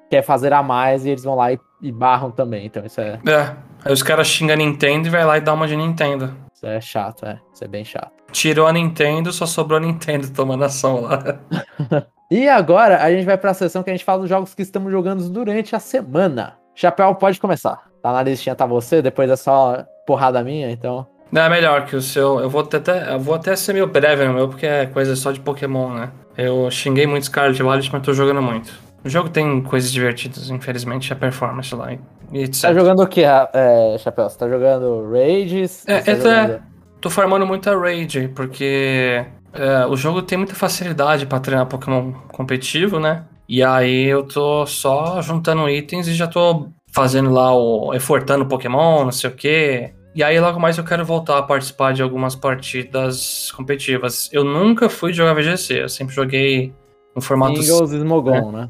[0.09, 2.67] quer fazer a mais e eles vão lá e, e barram também.
[2.67, 3.19] Então isso é.
[3.27, 3.57] É.
[3.85, 6.37] Aí os caras xingam a Nintendo e vai lá e dá uma de Nintendo.
[6.55, 7.41] Isso é chato, é.
[7.53, 8.13] Isso é bem chato.
[8.31, 11.41] Tirou a Nintendo, só sobrou a Nintendo tomando ação lá.
[12.31, 14.93] e agora a gente vai pra sessão que a gente fala dos jogos que estamos
[14.93, 16.59] jogando durante a semana.
[16.75, 17.89] Chapéu, pode começar.
[18.03, 21.07] Tá na listinha, tá você, depois é só porrada minha, então.
[21.31, 22.41] Não, é melhor que o seu.
[22.41, 25.31] Eu vou até, eu vou até ser meio breve no meu, porque é coisa só
[25.31, 26.11] de Pokémon, né?
[26.35, 28.73] Eu xinguei muito Scarlet Violet, mas tô jogando muito.
[29.05, 32.63] O jogo tem coisas divertidas, infelizmente, a performance lá e etc.
[32.63, 34.31] Tá jogando o que, é, Chapéu?
[34.31, 35.87] Você tá jogando Rages?
[35.87, 36.63] É, tá é, jogando...
[37.03, 42.13] tô farmando muito a Rage, porque é, o jogo tem muita facilidade para treinar Pokémon
[42.29, 43.25] competitivo, né?
[43.47, 47.93] E aí eu tô só juntando itens e já tô fazendo lá o.
[47.95, 49.93] efortando Pokémon, não sei o quê.
[50.19, 54.29] E aí, logo mais, eu quero voltar a participar de algumas partidas competitivas.
[54.33, 56.75] Eu nunca fui jogar VGC, eu sempre joguei
[57.15, 57.63] no formato.
[57.63, 58.69] Singles e Smogon, né?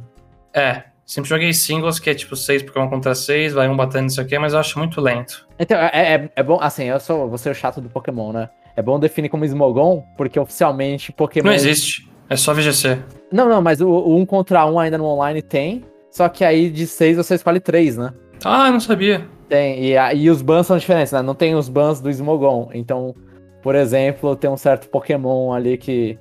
[0.52, 4.20] É, sempre joguei singles, que é tipo 6 Pokémon contra 6, vai um batendo isso
[4.20, 5.48] aqui, mas eu acho muito lento.
[5.58, 8.50] Então, é, é, é bom, assim, eu sou você é o chato do Pokémon, né?
[8.76, 11.46] É bom definir como Smogon, porque oficialmente Pokémon.
[11.46, 12.98] Não existe, é só VGC.
[13.32, 16.68] Não, não, mas o, o 1 contra 1 ainda no online tem, só que aí
[16.68, 18.12] de 6 você escolhe 3, né?
[18.44, 19.37] Ah, eu não sabia.
[19.48, 21.22] Tem, e, e os bans são diferentes, né?
[21.22, 22.68] Não tem os bans do Smogon.
[22.74, 23.14] Então,
[23.62, 26.18] por exemplo, tem um certo Pokémon ali que,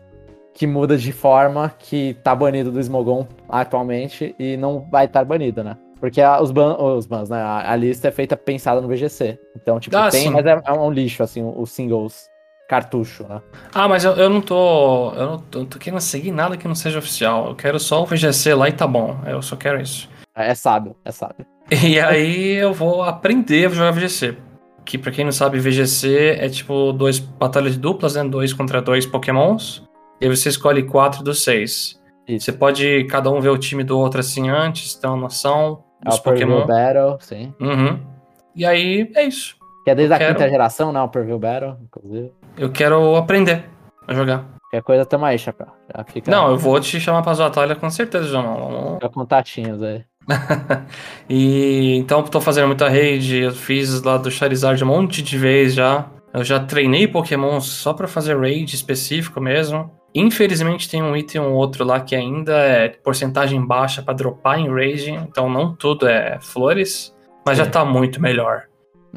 [0.54, 5.64] que muda de forma, que tá banido do Smogon atualmente e não vai estar banido,
[5.64, 5.78] né?
[6.00, 7.42] Porque a, os, ban, os bans, né?
[7.42, 9.40] A, a, lista é feita pensada no VGC.
[9.56, 10.30] Então, tipo, ah, tem, sim.
[10.30, 12.30] mas é, é, um lixo, assim, os singles
[12.70, 13.42] cartucho, né?
[13.74, 15.12] Ah, mas eu, eu não tô.
[15.14, 17.48] Eu não tô, tô, querendo seguir nada que não seja oficial.
[17.48, 19.18] Eu quero só o VGC lá e tá bom.
[19.26, 20.08] Eu só quero isso.
[20.38, 21.46] É, é sábio, é sábio.
[21.84, 24.38] E aí eu vou aprender a jogar VGC.
[24.86, 28.24] Que pra quem não sabe, VGC é tipo dois batalhas duplas, né?
[28.24, 29.84] Dois contra dois pokémons.
[30.22, 32.02] E aí você escolhe quatro dos seis.
[32.28, 32.46] Isso.
[32.46, 36.18] Você pode cada um ver o time do outro assim antes, ter uma noção dos
[36.18, 36.66] é Pokémon.
[36.66, 37.54] Battle, sim.
[37.60, 38.00] Uhum.
[38.56, 39.56] E aí é isso.
[39.84, 40.36] Que é desde eu a quero...
[40.36, 41.08] quinta geração, não?
[41.08, 42.32] Per View Battle, inclusive.
[42.58, 43.66] Eu quero aprender
[44.08, 44.46] a jogar.
[44.64, 45.68] Qualquer coisa, tamo aí, Chapéu.
[46.08, 46.30] Fica...
[46.30, 48.44] Não, eu vou te chamar pra batalha com certeza, João.
[48.44, 48.94] Vamos...
[48.96, 50.04] Fica contatinhos aí.
[51.30, 55.76] e então tô fazendo muita raid, eu fiz lá do Charizard um monte de vezes
[55.76, 56.06] já.
[56.34, 59.90] Eu já treinei Pokémon só para fazer raid específico mesmo.
[60.14, 64.70] Infelizmente tem um item ou outro lá que ainda é porcentagem baixa para dropar em
[64.70, 67.64] raid, então não tudo é flores, mas Sim.
[67.64, 68.64] já tá muito melhor.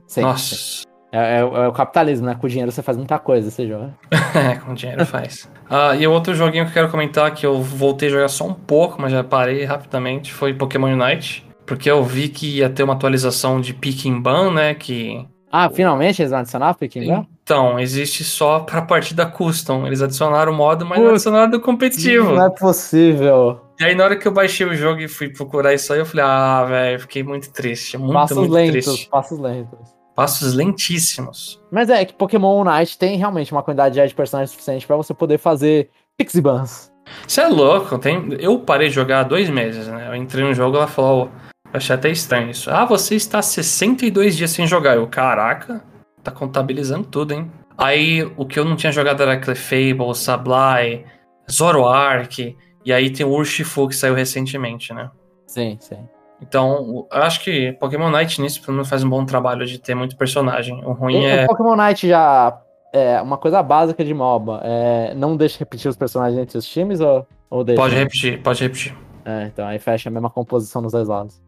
[0.07, 0.90] Sim, Nossa.
[1.13, 2.37] É, é, é, o capitalismo, né?
[2.41, 3.95] Com dinheiro você faz muita coisa, você joga.
[4.35, 5.51] é, com dinheiro faz.
[5.69, 8.47] Ah, e o outro joguinho que eu quero comentar, que eu voltei a jogar só
[8.47, 11.47] um pouco, mas já parei rapidamente, foi Pokémon Unite.
[11.67, 14.75] Porque eu vi que ia ter uma atualização de Picking Ban, né?
[14.75, 15.25] Que.
[15.53, 17.27] Ah, finalmente eles vão adicionar Picking Ban?
[17.43, 19.87] Então, existe só pra partida custom.
[19.87, 22.35] Eles adicionaram o modo, mas não adicionaram do competitivo.
[22.35, 23.61] Não é possível.
[23.79, 26.07] E aí, na hora que eu baixei o jogo e fui procurar isso aí, eu
[26.07, 27.97] falei, ah, velho, fiquei muito triste.
[27.99, 29.09] Muito, passos muito lentos, triste.
[29.09, 31.59] Passos lentos passos lentíssimos.
[31.71, 35.39] Mas é que Pokémon Unite tem realmente uma quantidade de personagens suficiente para você poder
[35.39, 36.93] fazer Pixie Bans.
[37.27, 38.37] Você é louco, tem...
[38.39, 40.09] eu parei de jogar há dois meses, né?
[40.09, 41.31] Eu entrei no jogo ela falou,
[41.73, 42.71] Achei até estranho isso.
[42.71, 44.97] Ah, você está 62 dias sem jogar.
[44.97, 45.83] Eu, caraca,
[46.23, 47.51] tá contabilizando tudo, hein?
[47.79, 51.07] Aí o que eu não tinha jogado era Clefable, Sablai,
[51.51, 52.55] Zoroark,
[52.85, 55.11] e aí tem o Urshifu que saiu recentemente, né?
[55.47, 56.07] Sim, sim.
[56.43, 59.95] Então, eu acho que Pokémon Night nisso pelo menos faz um bom trabalho de ter
[59.95, 60.83] muito personagem.
[60.85, 61.45] O ruim é.
[61.45, 62.61] O Pokémon Night já
[62.93, 64.61] é uma coisa básica de MOBA.
[64.65, 67.81] É, não deixa repetir os personagens entre os times ou, ou deixa?
[67.81, 68.97] Pode repetir, pode repetir.
[69.25, 71.41] É, então aí fecha a mesma composição nos dois lados.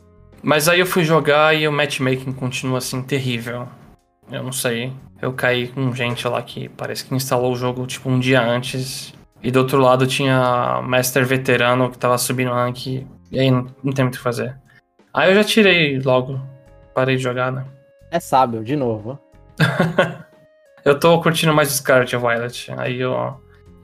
[0.42, 3.66] Mas aí eu fui jogar e o matchmaking continua assim terrível.
[4.31, 4.92] Eu não sei.
[5.20, 9.14] Eu caí com gente lá que parece que instalou o jogo tipo um dia antes.
[9.42, 12.87] E do outro lado tinha Master Veterano que tava subindo rank.
[12.87, 13.07] E
[13.38, 14.57] aí não, não tem muito o que fazer.
[15.14, 16.40] Aí eu já tirei logo.
[16.94, 17.64] Parei de jogar, né?
[18.11, 19.18] É sábio, de novo.
[20.85, 22.72] eu tô curtindo mais Scarlet Violet.
[22.77, 23.35] Aí o,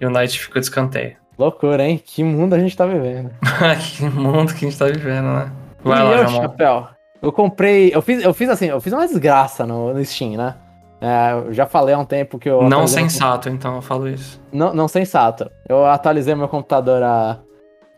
[0.00, 1.16] e o Knight ficou de escanteio.
[1.38, 2.02] Loucura, hein?
[2.04, 3.30] Que mundo a gente tá vivendo.
[3.80, 5.52] que mundo que a gente tá vivendo, né?
[5.84, 6.88] Vai e lá, eu, chapéu.
[7.22, 7.94] Eu comprei.
[7.94, 10.54] Eu fiz, eu fiz assim, eu fiz uma desgraça no, no Steam, né?
[11.00, 12.62] É, eu já falei há um tempo que eu.
[12.68, 13.56] Não sensato, meu...
[13.56, 14.40] então eu falo isso.
[14.52, 15.48] Não, não sensato.
[15.68, 17.38] Eu atualizei meu computador há,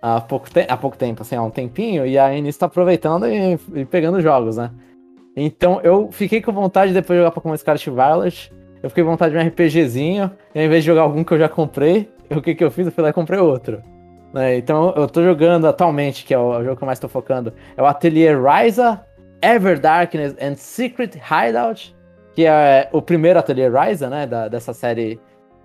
[0.00, 3.58] há, pouco, há pouco tempo, assim, há um tempinho, e a Inis tá aproveitando e,
[3.74, 4.70] e, pegando jogos, né?
[5.36, 8.52] Então eu fiquei com vontade depois de jogar Pokémon Scarlet Violet.
[8.82, 11.38] Eu fiquei com vontade de um RPGzinho, e ao invés de jogar algum que eu
[11.38, 12.86] já comprei, o que, que eu fiz?
[12.86, 13.82] Eu fui lá e comprei outro.
[14.32, 14.56] Né?
[14.56, 17.82] Então eu tô jogando atualmente, que é o, jogo que eu mais tô focando, é
[17.82, 19.04] o Atelier Ryza,
[19.42, 21.94] Ever Darkness and Secret Hideout,
[22.34, 25.20] que é o primeiro Atelier Ryza, né, da, dessa série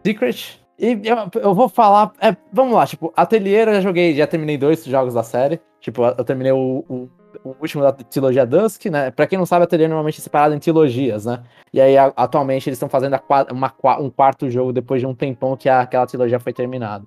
[0.05, 0.64] Secret.
[0.77, 4.57] E eu, eu vou falar, é, vamos lá, tipo, Atelier eu já joguei, já terminei
[4.57, 7.09] dois jogos da série, tipo, eu terminei o, o,
[7.45, 10.59] o último da trilogia Dusk, né, pra quem não sabe, Atelier normalmente é separado em
[10.59, 15.07] trilogias, né, e aí atualmente eles estão fazendo a, uma, um quarto jogo depois de
[15.07, 17.05] um tempão que a, aquela trilogia foi terminada.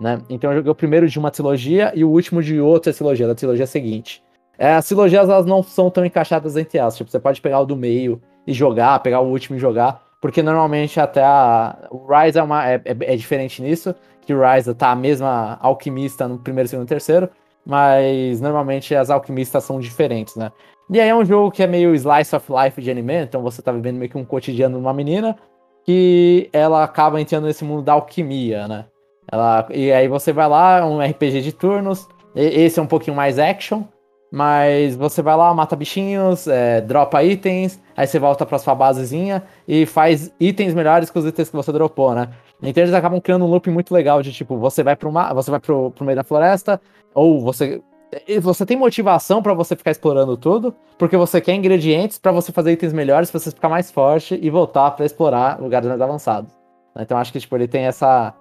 [0.00, 0.18] Né?
[0.28, 3.34] Então eu joguei o primeiro de uma trilogia e o último de outra trilogia, da
[3.34, 4.22] trilogia seguinte.
[4.58, 6.96] É, as trilogias elas não são tão encaixadas entre elas.
[6.96, 10.40] Tipo, você pode pegar o do meio e jogar, pegar o último e jogar, porque
[10.40, 13.92] normalmente até a, o Rise é, uma, é, é, é diferente nisso,
[14.24, 17.28] que o Rise tá a mesma alquimista no primeiro, segundo e terceiro,
[17.66, 20.52] mas normalmente as alquimistas são diferentes, né?
[20.88, 23.60] E aí é um jogo que é meio slice of life de anime, então você
[23.60, 25.36] tá vivendo meio que um cotidiano de uma menina
[25.84, 28.84] que ela acaba entrando nesse mundo da alquimia, né?
[29.30, 32.08] Ela, e aí você vai lá, um RPG de turnos.
[32.34, 33.82] Esse é um pouquinho mais action.
[34.32, 39.42] Mas você vai lá, mata bichinhos, é, dropa itens, aí você volta pra sua basezinha
[39.68, 42.30] e faz itens melhores que os itens que você dropou, né?
[42.62, 45.50] Então eles acabam criando um loop muito legal de tipo, você vai pro, uma, você
[45.50, 46.80] vai pro, pro meio da floresta,
[47.14, 47.82] ou você.
[48.40, 52.72] Você tem motivação para você ficar explorando tudo, porque você quer ingredientes para você fazer
[52.72, 56.50] itens melhores, pra você ficar mais forte e voltar para explorar lugares mais avançados.
[56.98, 58.32] Então acho que tipo, ele tem essa,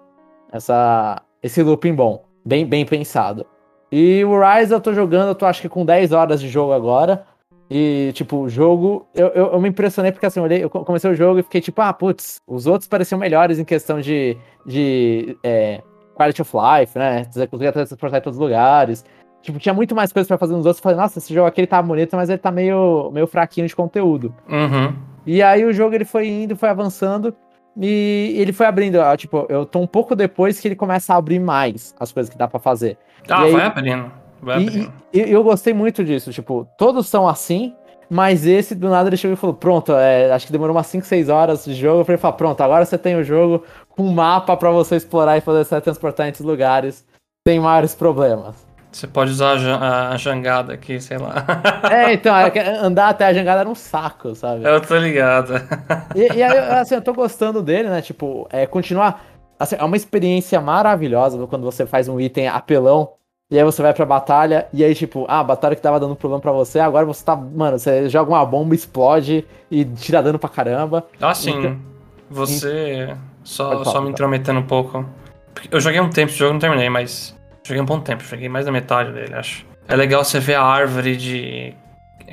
[0.52, 3.46] essa, esse looping bom, bem, bem pensado.
[3.92, 6.72] E o Rise eu tô jogando, eu tô acho que com 10 horas de jogo
[6.72, 7.26] agora.
[7.70, 11.10] E, tipo, o jogo, eu, eu, eu, me impressionei porque assim, eu, olhei, eu comecei
[11.10, 15.38] o jogo e fiquei tipo, ah, putz, os outros pareciam melhores em questão de, de
[15.42, 15.82] é,
[16.16, 17.26] quality of life, né?
[17.32, 19.06] Você conseguia transportar em todos os lugares.
[19.42, 20.80] Tipo, tinha muito mais coisas para fazer nos outros.
[20.80, 23.68] Eu falei, nossa, esse jogo aqui ele tá bonito, mas ele tá meio, meio fraquinho
[23.68, 24.36] de conteúdo.
[24.50, 24.94] Uhum.
[25.26, 27.34] E aí o jogo ele foi indo, foi avançando.
[27.80, 31.40] E ele foi abrindo, tipo, eu tô um pouco depois que ele começa a abrir
[31.40, 32.98] mais as coisas que dá para fazer.
[33.30, 34.12] Ah, aí, vai abrindo.
[34.42, 34.94] Vai abrindo.
[35.14, 37.74] E, e, eu gostei muito disso, tipo, todos são assim,
[38.10, 41.06] mas esse do nada ele chegou e falou: Pronto, é, acho que demorou umas 5,
[41.06, 42.02] 6 horas de jogo.
[42.02, 45.42] Eu falei: Pronto, agora você tem o jogo com um mapa para você explorar e
[45.42, 47.06] fazer você transportar entre lugares
[47.48, 48.68] sem maiores problemas.
[48.92, 51.46] Você pode usar a, jangada aqui, sei lá.
[51.90, 54.66] É, então, é andar até a jangada era um saco, sabe?
[54.66, 55.54] Eu tô ligado.
[56.14, 58.02] E, e aí, assim, eu tô gostando dele, né?
[58.02, 59.24] Tipo, é continuar.
[59.58, 63.14] Assim, é uma experiência maravilhosa quando você faz um item apelão.
[63.50, 66.16] E aí você vai pra batalha, e aí, tipo, ah, a batalha que tava dando
[66.16, 67.36] problema pra você, agora você tá.
[67.36, 71.06] Mano, você joga uma bomba, explode e tira dano pra caramba.
[71.20, 71.60] Ah, sim.
[71.60, 71.78] Então,
[72.30, 73.16] você.
[73.44, 75.06] Só, só me intrometendo um pouco.
[75.70, 78.66] Eu joguei um tempo esse jogo, não terminei, mas Joguei um bom tempo, joguei mais
[78.66, 79.66] da metade dele, acho.
[79.88, 81.76] É legal você ver a árvore de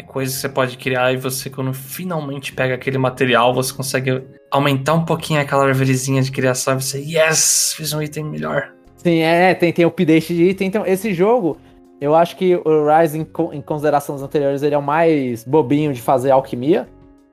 [0.06, 4.94] coisas que você pode criar e você, quando finalmente pega aquele material, você consegue aumentar
[4.94, 8.72] um pouquinho aquela árvorezinha de criação e você, yes, fiz um item melhor.
[8.96, 10.68] Sim, é, tem, tem update de item.
[10.68, 11.58] Então, esse jogo,
[12.00, 15.92] eu acho que o Rise, em, em consideração dos anteriores, ele é o mais bobinho
[15.92, 16.88] de fazer alquimia.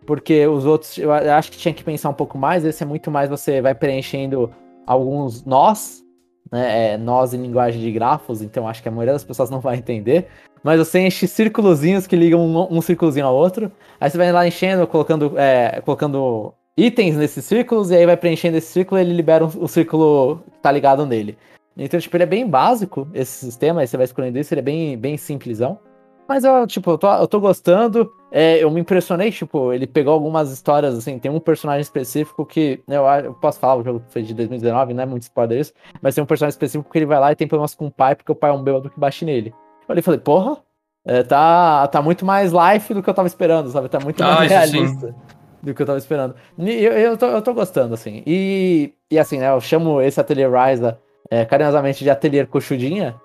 [0.06, 2.64] Porque os outros, eu acho que tinha que pensar um pouco mais.
[2.64, 4.52] Esse é muito mais você vai preenchendo
[4.86, 6.05] alguns nós
[6.52, 6.94] né?
[6.94, 9.78] É nós em linguagem de grafos, então acho que a maioria das pessoas não vai
[9.78, 10.28] entender.
[10.64, 13.72] Mas você enche círculozinhos que ligam um, um círculozinho ao outro.
[14.00, 18.58] Aí você vai lá enchendo, colocando, é, colocando itens nesses círculos, e aí vai preenchendo
[18.58, 21.38] esse círculo e ele libera o um, um círculo que tá ligado nele.
[21.78, 24.64] Então, tipo, ele é bem básico, esse sistema, aí você vai escolhendo isso, ele é
[24.64, 25.78] bem, bem simplesão.
[26.28, 28.12] Mas eu, tipo, eu tô, eu tô gostando.
[28.38, 32.84] É, eu me impressionei, tipo, ele pegou algumas histórias, assim, tem um personagem específico que.
[32.86, 35.72] Eu, eu posso falar, o jogo foi de 2019, não é muito spoiler isso,
[36.02, 38.14] mas tem um personagem específico que ele vai lá e tem problemas com o pai,
[38.14, 39.54] porque o pai é um bêbado que bate nele.
[39.88, 40.58] Eu falei, porra,
[41.06, 43.88] é, tá, tá muito mais life do que eu tava esperando, sabe?
[43.88, 45.16] Tá muito mais ah, realista sim.
[45.64, 46.36] do que eu tava esperando.
[46.58, 48.22] E eu, eu, tô, eu tô gostando, assim.
[48.28, 51.00] E, e assim, né, eu chamo esse Atelier Ryza
[51.32, 53.16] é, carinhosamente de Atelier Coxudinha,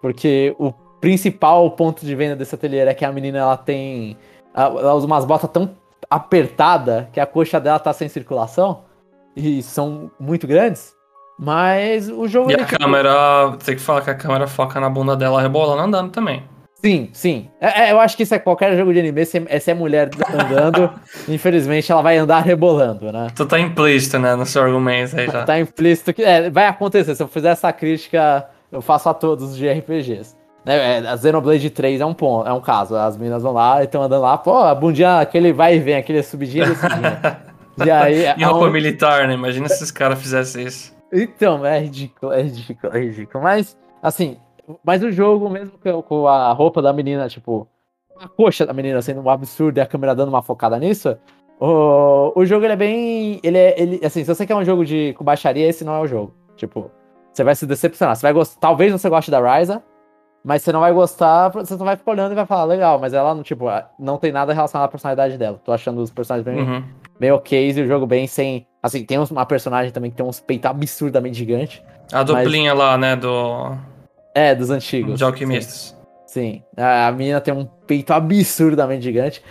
[0.00, 4.16] porque o principal ponto de venda desse ateliê é que a menina ela tem.
[4.54, 5.70] Ela usa umas botas tão
[6.10, 8.84] apertada que a coxa dela tá sem circulação.
[9.34, 10.94] E são muito grandes.
[11.38, 12.50] Mas o jogo.
[12.50, 12.78] E a tipo...
[12.78, 13.56] câmera.
[13.64, 16.44] Tem que falar que a câmera foca na bunda dela rebolando andando também.
[16.84, 17.48] Sim, sim.
[17.60, 19.74] É, é, eu acho que isso é qualquer jogo de anime, se é, se é
[19.74, 20.90] mulher andando,
[21.28, 23.28] infelizmente ela vai andar rebolando, né?
[23.36, 25.44] Tu tá implícito, né, no seu argumento aí já.
[25.44, 27.14] Tá implícito que é, vai acontecer.
[27.14, 30.34] Se eu fizer essa crítica, eu faço a todos de RPGs.
[30.64, 32.94] Né, é, a Xenoblade 3 é um ponto, é um caso.
[32.94, 35.96] As meninas vão lá e estão andando lá, pô, a bundinha, aquele vai e vem,
[35.96, 37.42] aquele subidinha e descidinha.
[37.84, 38.34] e aí.
[38.36, 38.70] E roupa um...
[38.70, 39.34] militar, né?
[39.34, 40.94] Imagina se esses caras fizessem isso.
[41.12, 43.44] Então, é ridículo, é ridículo, é ridículo.
[43.44, 44.38] Mas, assim,
[44.84, 47.68] mas o jogo, mesmo com a roupa da menina, tipo,
[48.18, 51.16] a coxa da menina sendo um absurdo e a câmera dando uma focada nisso,
[51.60, 53.40] o, o jogo ele é bem.
[53.42, 53.80] Ele é.
[53.80, 56.34] Ele, assim, se você quer um jogo de com baixaria, esse não é o jogo.
[56.56, 56.90] Tipo,
[57.32, 58.16] você vai se decepcionar.
[58.16, 58.60] Você vai gostar.
[58.60, 59.82] Talvez você goste da Ryza,
[60.44, 63.14] mas você não vai gostar, você só vai ficar olhando e vai falar, legal, mas
[63.14, 63.66] ela não, tipo,
[63.98, 65.60] não tem nada relacionado à personalidade dela.
[65.64, 66.84] Tô achando os personagens bem, uhum.
[67.18, 68.66] bem ok e o jogo bem sem.
[68.82, 71.80] Assim, tem uma personagem também que tem uns peitos absurdamente gigantes.
[72.12, 72.84] A duplinha mas...
[72.84, 73.76] lá, né, do.
[74.34, 75.16] É, dos antigos.
[75.16, 75.96] De alquimistas.
[76.26, 76.62] Sim.
[76.76, 76.82] sim.
[76.82, 79.42] A, a menina tem um peito absurdamente gigante,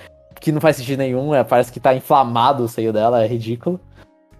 [0.41, 3.79] que não faz sentido nenhum, é, parece que tá inflamado o seio dela, é ridículo.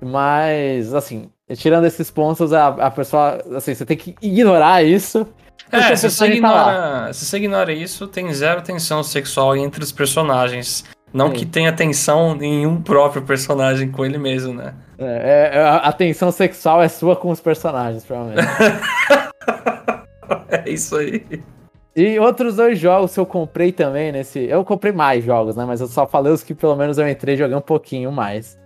[0.01, 5.25] Mas, assim, tirando esses pontos, a, a pessoa, assim, você tem que ignorar isso
[5.71, 10.83] é, se você, ignora, se você ignora isso, tem zero tensão sexual entre os personagens.
[11.13, 11.33] Não Sim.
[11.33, 14.73] que tenha tensão em um próprio personagem com ele mesmo, né?
[14.97, 18.47] É, é, a tensão sexual é sua com os personagens, provavelmente.
[20.47, 21.25] é isso aí.
[21.93, 24.39] E outros dois jogos que eu comprei também nesse.
[24.39, 25.65] Eu comprei mais jogos, né?
[25.65, 28.57] Mas eu só falei os que pelo menos eu entrei jogando um pouquinho mais.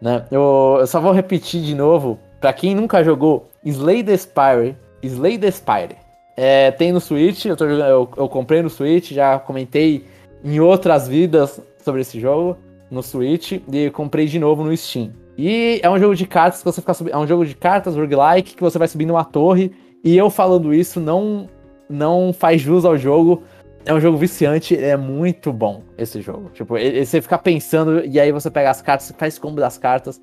[0.00, 0.24] Né?
[0.30, 2.18] Eu, eu só vou repetir de novo.
[2.40, 4.74] Pra quem nunca jogou, Slay the Spire.
[5.02, 5.96] Slay the Spire.
[6.42, 10.06] É, tem no Switch, eu, tô jogando, eu, eu, comprei no Switch, já comentei
[10.42, 12.56] em outras vidas sobre esse jogo
[12.90, 15.12] no Switch e comprei de novo no Steam.
[15.36, 17.12] E é um jogo de cartas que você fica subindo.
[17.12, 19.70] É um jogo de cartas roguelike que você vai subindo uma torre.
[20.02, 21.46] E eu falando isso não,
[21.90, 23.42] não faz jus ao jogo.
[23.84, 26.48] É um jogo viciante, é muito bom esse jogo.
[26.54, 30.18] Tipo, ele, você fica pensando e aí você pega as cartas, faz combo das cartas.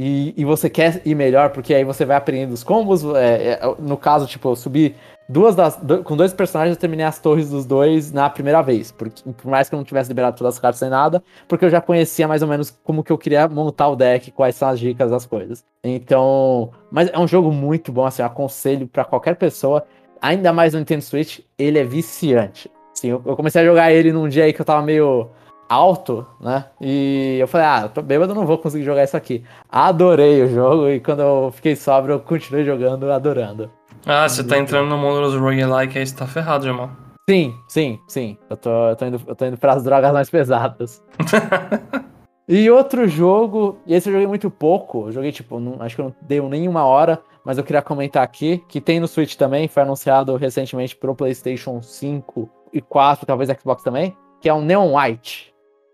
[0.00, 3.04] E, e você quer ir melhor, porque aí você vai aprendendo os combos.
[3.16, 4.94] É, é, no caso, tipo, eu subi
[5.28, 8.92] duas das, do, com dois personagens eu terminei as torres dos dois na primeira vez.
[8.92, 11.70] Porque, por mais que eu não tivesse liberado todas as cartas sem nada, porque eu
[11.70, 14.78] já conhecia mais ou menos como que eu queria montar o deck, quais são as
[14.78, 15.64] dicas das coisas.
[15.82, 16.70] Então.
[16.92, 19.84] Mas é um jogo muito bom, assim, eu aconselho para qualquer pessoa.
[20.22, 22.70] Ainda mais no Nintendo Switch, ele é viciante.
[22.94, 25.28] Sim, eu, eu comecei a jogar ele num dia aí que eu tava meio
[25.68, 26.64] alto, né?
[26.80, 29.44] E eu falei, ah, eu tô bêbado, não vou conseguir jogar isso aqui.
[29.68, 33.70] Adorei o jogo e quando eu fiquei sóbrio, eu continuei jogando, adorando.
[34.06, 36.90] Ah, você tá entrando no mundo dos roguelike aí, você tá ferrado, irmão.
[37.28, 38.38] Sim, sim, sim.
[38.48, 41.04] Eu tô, eu tô, indo, eu tô indo pras drogas mais pesadas.
[42.48, 46.02] e outro jogo, e esse eu joguei muito pouco, eu joguei tipo, não, acho que
[46.02, 49.68] não deu nem uma hora, mas eu queria comentar aqui, que tem no Switch também,
[49.68, 54.96] foi anunciado recentemente pro PlayStation 5 e 4, talvez Xbox também, que é o Neon
[54.96, 55.52] White.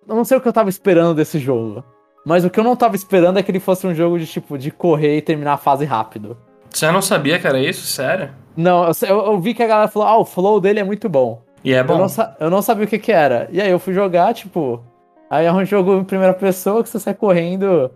[0.08, 1.82] Eu não sei o que eu tava esperando desse jogo,
[2.24, 4.56] mas o que eu não tava esperando é que ele fosse um jogo de tipo,
[4.58, 6.36] de correr e terminar a fase rápido.
[6.70, 7.86] Você não sabia que era isso?
[7.86, 8.30] Sério?
[8.56, 11.42] Não, eu, eu, vi que a galera falou, ah, o flow dele é muito bom.
[11.62, 11.94] E é bom.
[11.94, 13.48] Eu não, eu não sabia o que que era.
[13.50, 14.82] E aí eu fui jogar, tipo.
[15.30, 17.90] Aí é um jogo em primeira pessoa que você sai correndo.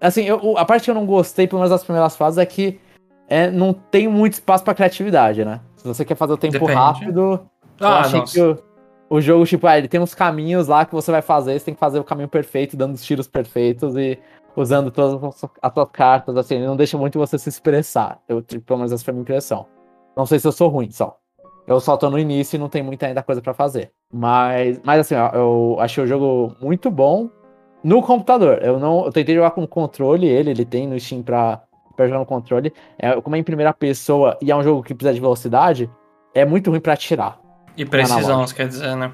[0.00, 2.78] Assim, eu, a parte que eu não gostei, pelo menos das primeiras fases, é que
[3.28, 5.60] é, não tem muito espaço pra criatividade, né?
[5.76, 6.72] Se você quer fazer o tempo Depende.
[6.74, 7.46] rápido.
[7.80, 8.32] Ah, eu achei nossa.
[8.32, 8.58] que o,
[9.08, 11.74] o jogo, tipo, ah, ele tem uns caminhos lá que você vai fazer, você tem
[11.74, 14.18] que fazer o caminho perfeito, dando os tiros perfeitos e
[14.56, 18.20] usando todas as tuas cartas, assim, ele não deixa muito você se expressar.
[18.28, 19.66] Eu, pelo menos essa foi a minha impressão.
[20.16, 21.18] Não sei se eu sou ruim, só.
[21.66, 23.90] Eu só tô no início e não tem muita ainda coisa para fazer.
[24.12, 27.28] Mas, mas assim, eu achei o jogo muito bom
[27.82, 28.58] no computador.
[28.62, 31.62] Eu não, eu tentei jogar com controle, ele, ele tem no Steam pra,
[31.96, 32.72] pra jogar no controle.
[32.98, 35.90] É, como é em primeira pessoa e é um jogo que precisa de velocidade,
[36.34, 37.43] é muito ruim para atirar.
[37.76, 39.10] E precisão, você quer dizer, né?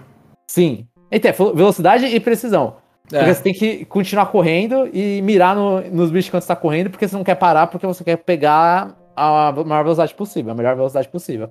[0.46, 0.86] Sim.
[1.10, 2.76] Então, é velocidade e precisão.
[3.12, 3.18] É.
[3.18, 6.90] Porque você tem que continuar correndo e mirar no, nos bichos quando você tá correndo,
[6.90, 10.76] porque você não quer parar, porque você quer pegar a maior velocidade possível, a melhor
[10.76, 11.50] velocidade possível.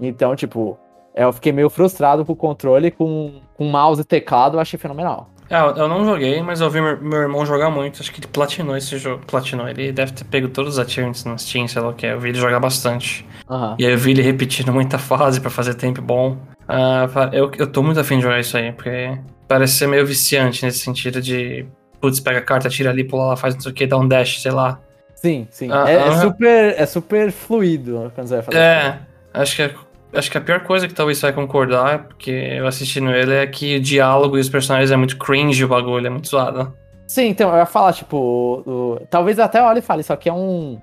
[0.00, 0.78] Então, tipo,
[1.14, 4.78] É, eu fiquei meio frustrado com o controle, com, com mouse e teclado, eu achei
[4.78, 5.30] fenomenal.
[5.48, 8.02] É, eu não joguei, mas eu vi meu, meu, irmão jogar muito.
[8.02, 9.24] Acho que ele platinou esse jogo.
[9.26, 9.66] Platinou.
[9.66, 12.04] Ele deve ter pego todos os achievements no Steam, sei lá o que.
[12.04, 13.24] Eu vi ele jogar bastante.
[13.48, 13.76] Uhum.
[13.78, 16.32] E aí eu vi ele repetindo muita fase para fazer tempo bom.
[16.68, 20.64] Uh, eu, eu tô muito afim de jogar isso aí, porque parece ser meio viciante
[20.64, 21.66] nesse sentido de.
[22.00, 24.06] Putz, pega a carta, tira ali, pula lá, faz não sei o que, dá um
[24.06, 24.80] dash, sei lá.
[25.14, 25.70] Sim, sim.
[25.70, 28.98] Uh, é, é, super, é super fluido quando você vai fazer É,
[29.32, 29.74] acho que é
[30.16, 33.46] Acho que a pior coisa que talvez você vai concordar, porque eu assistindo ele, é
[33.46, 36.74] que o diálogo e os personagens é muito cringe o bagulho, é muito zoado.
[37.06, 40.28] Sim, então, eu ia falar, tipo, o, o, talvez até olhe e fale, isso aqui
[40.28, 40.80] é um.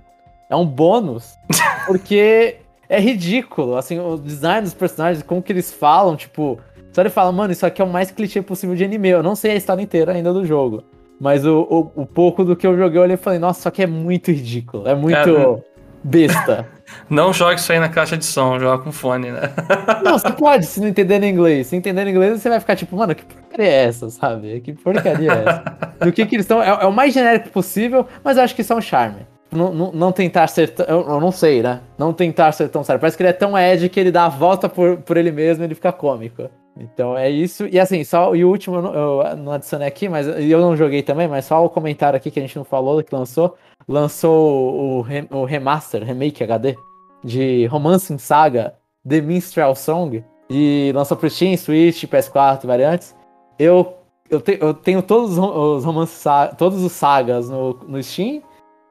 [0.54, 1.36] É um bônus.
[1.88, 6.60] Porque é ridículo, assim, o design dos personagens, como que eles falam, tipo.
[6.92, 9.10] Só ele fala, mano, isso aqui é o mais clichê possível de anime.
[9.10, 10.84] Eu não sei a história inteira ainda do jogo.
[11.20, 13.68] Mas o, o, o pouco do que eu joguei, eu olhei e falei, nossa, isso
[13.68, 14.88] aqui é muito ridículo.
[14.88, 15.16] É muito.
[15.16, 15.64] É,
[16.04, 16.68] besta.
[17.10, 19.50] Não jogue isso aí na caixa de som, joga com fone, né?
[20.04, 21.68] Não, você pode, se não entender inglês.
[21.68, 24.62] Se entender inglês, você vai ficar tipo, mano, que porcaria é essa, sabe?
[24.62, 25.64] Que porcaria é essa?
[26.06, 26.62] Do que que eles estão.
[26.62, 29.26] É, é, o mais genérico possível, mas eu acho que isso é um charme.
[29.56, 30.70] Não, não, não tentar ser.
[30.70, 31.82] Tão, eu, não sei, né?
[31.98, 33.00] Não tentar ser tão sério.
[33.00, 35.64] Parece que ele é tão Ed que ele dá a volta por, por ele mesmo
[35.64, 36.50] e ele fica cômico.
[36.78, 37.68] Então é isso.
[37.68, 38.36] E assim, só.
[38.36, 41.70] E o último eu não, adicionei aqui, mas eu não joguei também, mas só o
[41.70, 43.56] comentário aqui que a gente não falou, que lançou
[43.88, 46.76] lançou o, o remaster, remake HD
[47.24, 48.76] de Romancing Saga
[49.08, 53.16] The Minstrel Song e lançou pro Steam, Switch, PS4 variantes.
[53.58, 53.98] Eu,
[54.30, 56.24] eu, te, eu tenho todos os romances,
[56.58, 58.42] todos os sagas no, no Steam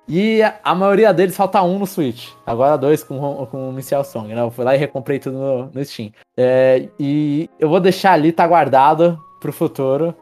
[0.09, 2.31] e a, maioria deles falta um no Switch.
[2.45, 4.41] Agora dois com, com o Minstrel Song, né?
[4.41, 6.11] Eu fui lá e recomprei tudo no, no Steam.
[6.37, 10.15] É, e eu vou deixar ali, tá guardado pro futuro.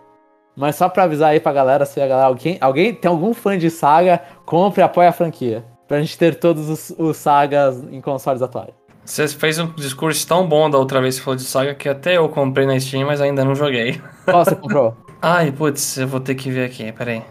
[0.56, 3.56] Mas só pra avisar aí pra galera, se a galera, alguém, alguém tem algum fã
[3.56, 5.64] de saga, compre e apoie a franquia.
[5.88, 8.74] Pra gente ter todos os, os sagas em consoles atuais.
[9.04, 12.16] Você fez um discurso tão bom da outra vez que falou de saga que até
[12.16, 14.00] eu comprei na Steam, mas ainda não joguei.
[14.24, 14.96] Qual você comprou?
[15.22, 17.22] Ai, putz, eu vou ter que ver aqui, peraí.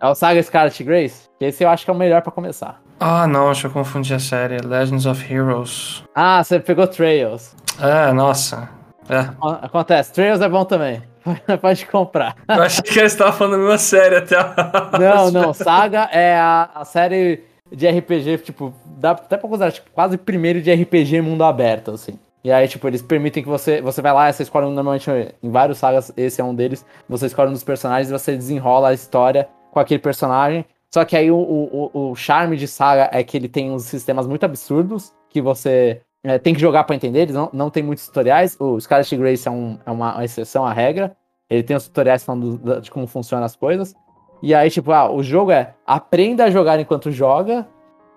[0.00, 1.28] É o Saga Scarlet Grace?
[1.38, 2.80] Esse eu acho que é o melhor para começar.
[2.98, 4.56] Ah, não, acho que eu confundi a série.
[4.58, 6.02] Legends of Heroes.
[6.14, 7.54] Ah, você pegou Trails.
[7.78, 8.70] É, nossa.
[9.10, 9.28] É.
[9.62, 10.12] Acontece.
[10.12, 11.02] Trails é bom também.
[11.60, 12.34] Pode comprar.
[12.48, 14.36] Eu achei que eles estavam falando a mesma série até.
[14.98, 15.52] Não, não.
[15.52, 20.62] Saga é a, a série de RPG, tipo, dá até pra considerar tipo, quase primeiro
[20.62, 22.18] de RPG mundo aberto, assim.
[22.42, 23.82] E aí, tipo, eles permitem que você.
[23.82, 25.10] Você vai lá, você escolhe normalmente
[25.42, 26.86] em vários sagas, esse é um deles.
[27.06, 30.64] Você escolhe um dos personagens e você desenrola a história com aquele personagem.
[30.92, 34.26] Só que aí o, o, o charme de saga é que ele tem uns sistemas
[34.26, 38.06] muito absurdos que você é, tem que jogar para entender, eles não, não tem muitos
[38.06, 38.56] tutoriais.
[38.60, 41.16] O Scarlet Grace é, um, é uma, exceção à regra.
[41.48, 43.94] Ele tem os tutoriais falando de como funcionam as coisas.
[44.42, 47.66] E aí, tipo, ah, o jogo é aprenda a jogar enquanto joga.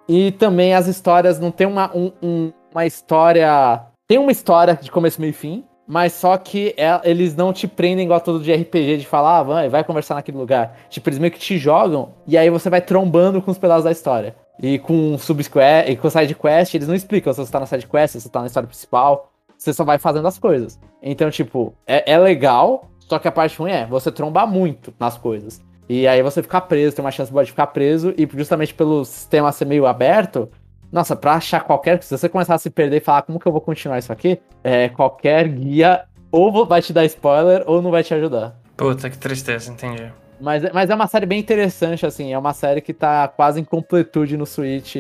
[0.08, 3.82] E também as histórias não tem uma, um, um, uma história.
[4.08, 5.64] Tem uma história de começo, meio e fim.
[5.88, 9.68] Mas só que é, eles não te prendem igual todo de RPG de falar, ah,
[9.68, 10.78] vai, conversar naquele lugar.
[10.90, 13.92] Tipo, eles meio que te jogam e aí você vai trombando com os pedaços da
[13.92, 14.36] história.
[14.62, 17.88] E com subquest, e com side quest, eles não explicam se você tá na side
[17.88, 19.30] quest, se você tá na história principal.
[19.58, 20.80] Você só vai fazendo as coisas.
[21.02, 25.18] Então, tipo, é, é legal, só que a parte ruim é você trombar muito nas
[25.18, 25.62] coisas.
[25.90, 29.52] E aí você ficar preso, tem uma chance de ficar preso, e justamente pelo sistema
[29.52, 30.50] ser meio aberto,
[30.94, 32.04] nossa, pra achar qualquer.
[32.04, 34.40] Se você começar a se perder e falar como que eu vou continuar isso aqui,
[34.64, 38.56] é, qualquer guia ou vai te dar spoiler ou não vai te ajudar.
[38.78, 40.14] Puta, que tristeza, entendi.
[40.40, 42.32] Mas, mas é uma série bem interessante, assim.
[42.32, 44.98] É uma série que tá quase em completude no Switch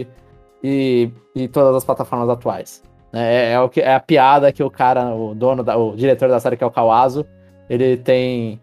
[0.63, 2.81] e, e todas as plataformas atuais.
[3.13, 6.27] É, é, o que, é a piada que o cara, o dono, da, o diretor
[6.27, 7.23] da série, que é o Kawazu,
[7.69, 8.59] ele tem.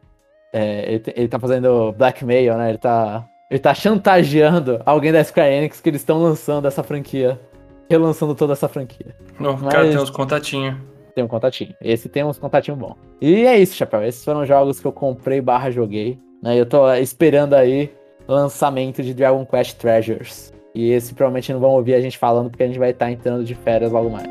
[0.53, 2.71] É, ele, ele tá fazendo blackmail, né?
[2.71, 7.39] Ele tá, ele tá chantageando alguém da Square Enix que eles estão lançando essa franquia.
[7.91, 9.17] Relançando toda essa franquia.
[9.41, 10.77] O Mas, cara tem uns contatinhos.
[11.13, 11.75] Tem um contatinho.
[11.83, 12.95] Esse tem uns contatinhos bons.
[13.21, 14.05] E é isso, Chapéu.
[14.05, 16.17] Esses foram jogos que eu comprei barra joguei.
[16.41, 16.59] Né?
[16.61, 17.93] Eu tô esperando aí
[18.29, 20.53] lançamento de Dragon Quest Treasures.
[20.73, 23.43] E esse provavelmente não vão ouvir a gente falando, porque a gente vai estar entrando
[23.43, 24.29] de férias logo mais.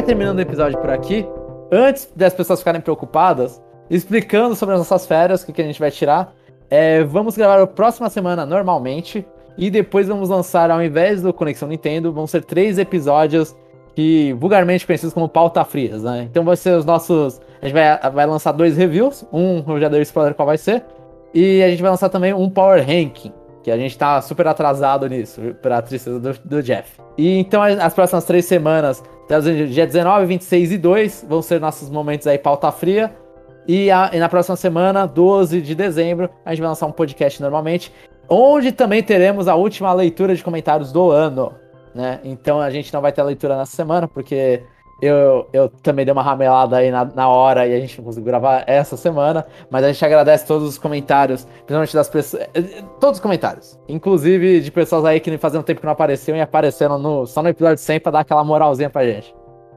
[0.00, 1.26] Vai terminando o episódio por aqui.
[1.70, 5.78] Antes das pessoas ficarem preocupadas, explicando sobre as nossas férias, o que, que a gente
[5.78, 6.32] vai tirar.
[6.70, 9.26] É, vamos gravar a próxima semana normalmente.
[9.58, 13.54] E depois vamos lançar, ao invés do Conexão Nintendo, vão ser três episódios
[13.94, 16.26] que vulgarmente conhecidos como pauta frias, né?
[16.30, 17.38] Então vai ser os nossos.
[17.60, 19.26] A gente vai, vai lançar dois reviews.
[19.30, 20.82] Um eu já dei spoiler qual vai ser.
[21.34, 23.34] E a gente vai lançar também um Power Ranking.
[23.62, 26.98] Que a gente tá super atrasado nisso, pra tristeza do, do Jeff.
[27.18, 29.02] E então as próximas três semanas,
[29.68, 33.14] dia 19, 26 e 2, vão ser nossos momentos aí pauta fria.
[33.68, 37.40] E, a, e, na próxima semana, 12 de dezembro, a gente vai lançar um podcast
[37.40, 37.92] normalmente,
[38.28, 41.54] onde também teremos a última leitura de comentários do ano,
[41.94, 42.18] né?
[42.24, 44.62] Então a gente não vai ter a leitura nessa semana, porque
[45.00, 48.26] eu, eu também dei uma ramelada aí na, na hora e a gente não conseguiu
[48.26, 52.46] gravar essa semana, mas a gente agradece todos os comentários, principalmente das pessoas.
[53.00, 53.78] Todos os comentários.
[53.88, 57.48] Inclusive de pessoas aí que fazendo tempo que não apareciam e apareceram no, só no
[57.48, 59.34] episódio 100 pra dar aquela moralzinha pra gente.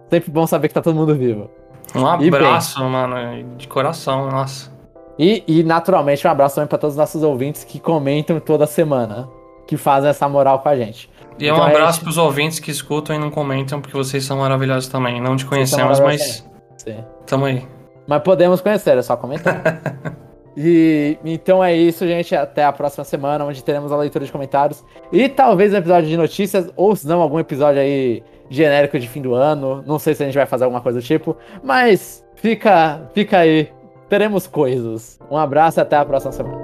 [0.09, 1.49] Sempre bom saber que tá todo mundo vivo.
[1.95, 4.71] Um abraço, bem, mano, de coração, nossa.
[5.17, 9.29] E, e naturalmente um abraço também pra todos os nossos ouvintes que comentam toda semana,
[9.67, 11.09] que fazem essa moral com a gente.
[11.39, 12.03] E então, um abraço é...
[12.03, 15.21] pros ouvintes que escutam e não comentam, porque vocês são maravilhosos também.
[15.21, 16.47] Não te conhecemos, mas.
[16.77, 17.03] Sim.
[17.25, 17.65] Tamo aí.
[18.07, 19.61] Mas podemos conhecer, é só comentar.
[20.55, 22.35] e então é isso, gente.
[22.35, 24.83] Até a próxima semana, onde teremos a leitura de comentários.
[25.11, 29.21] E talvez um episódio de notícias, ou se não, algum episódio aí genérico de fim
[29.21, 29.83] do ano.
[29.85, 31.35] Não sei se a gente vai fazer alguma coisa do tipo.
[31.63, 33.69] Mas fica, fica aí.
[34.09, 35.17] Teremos coisas.
[35.31, 36.62] Um abraço e até a próxima semana.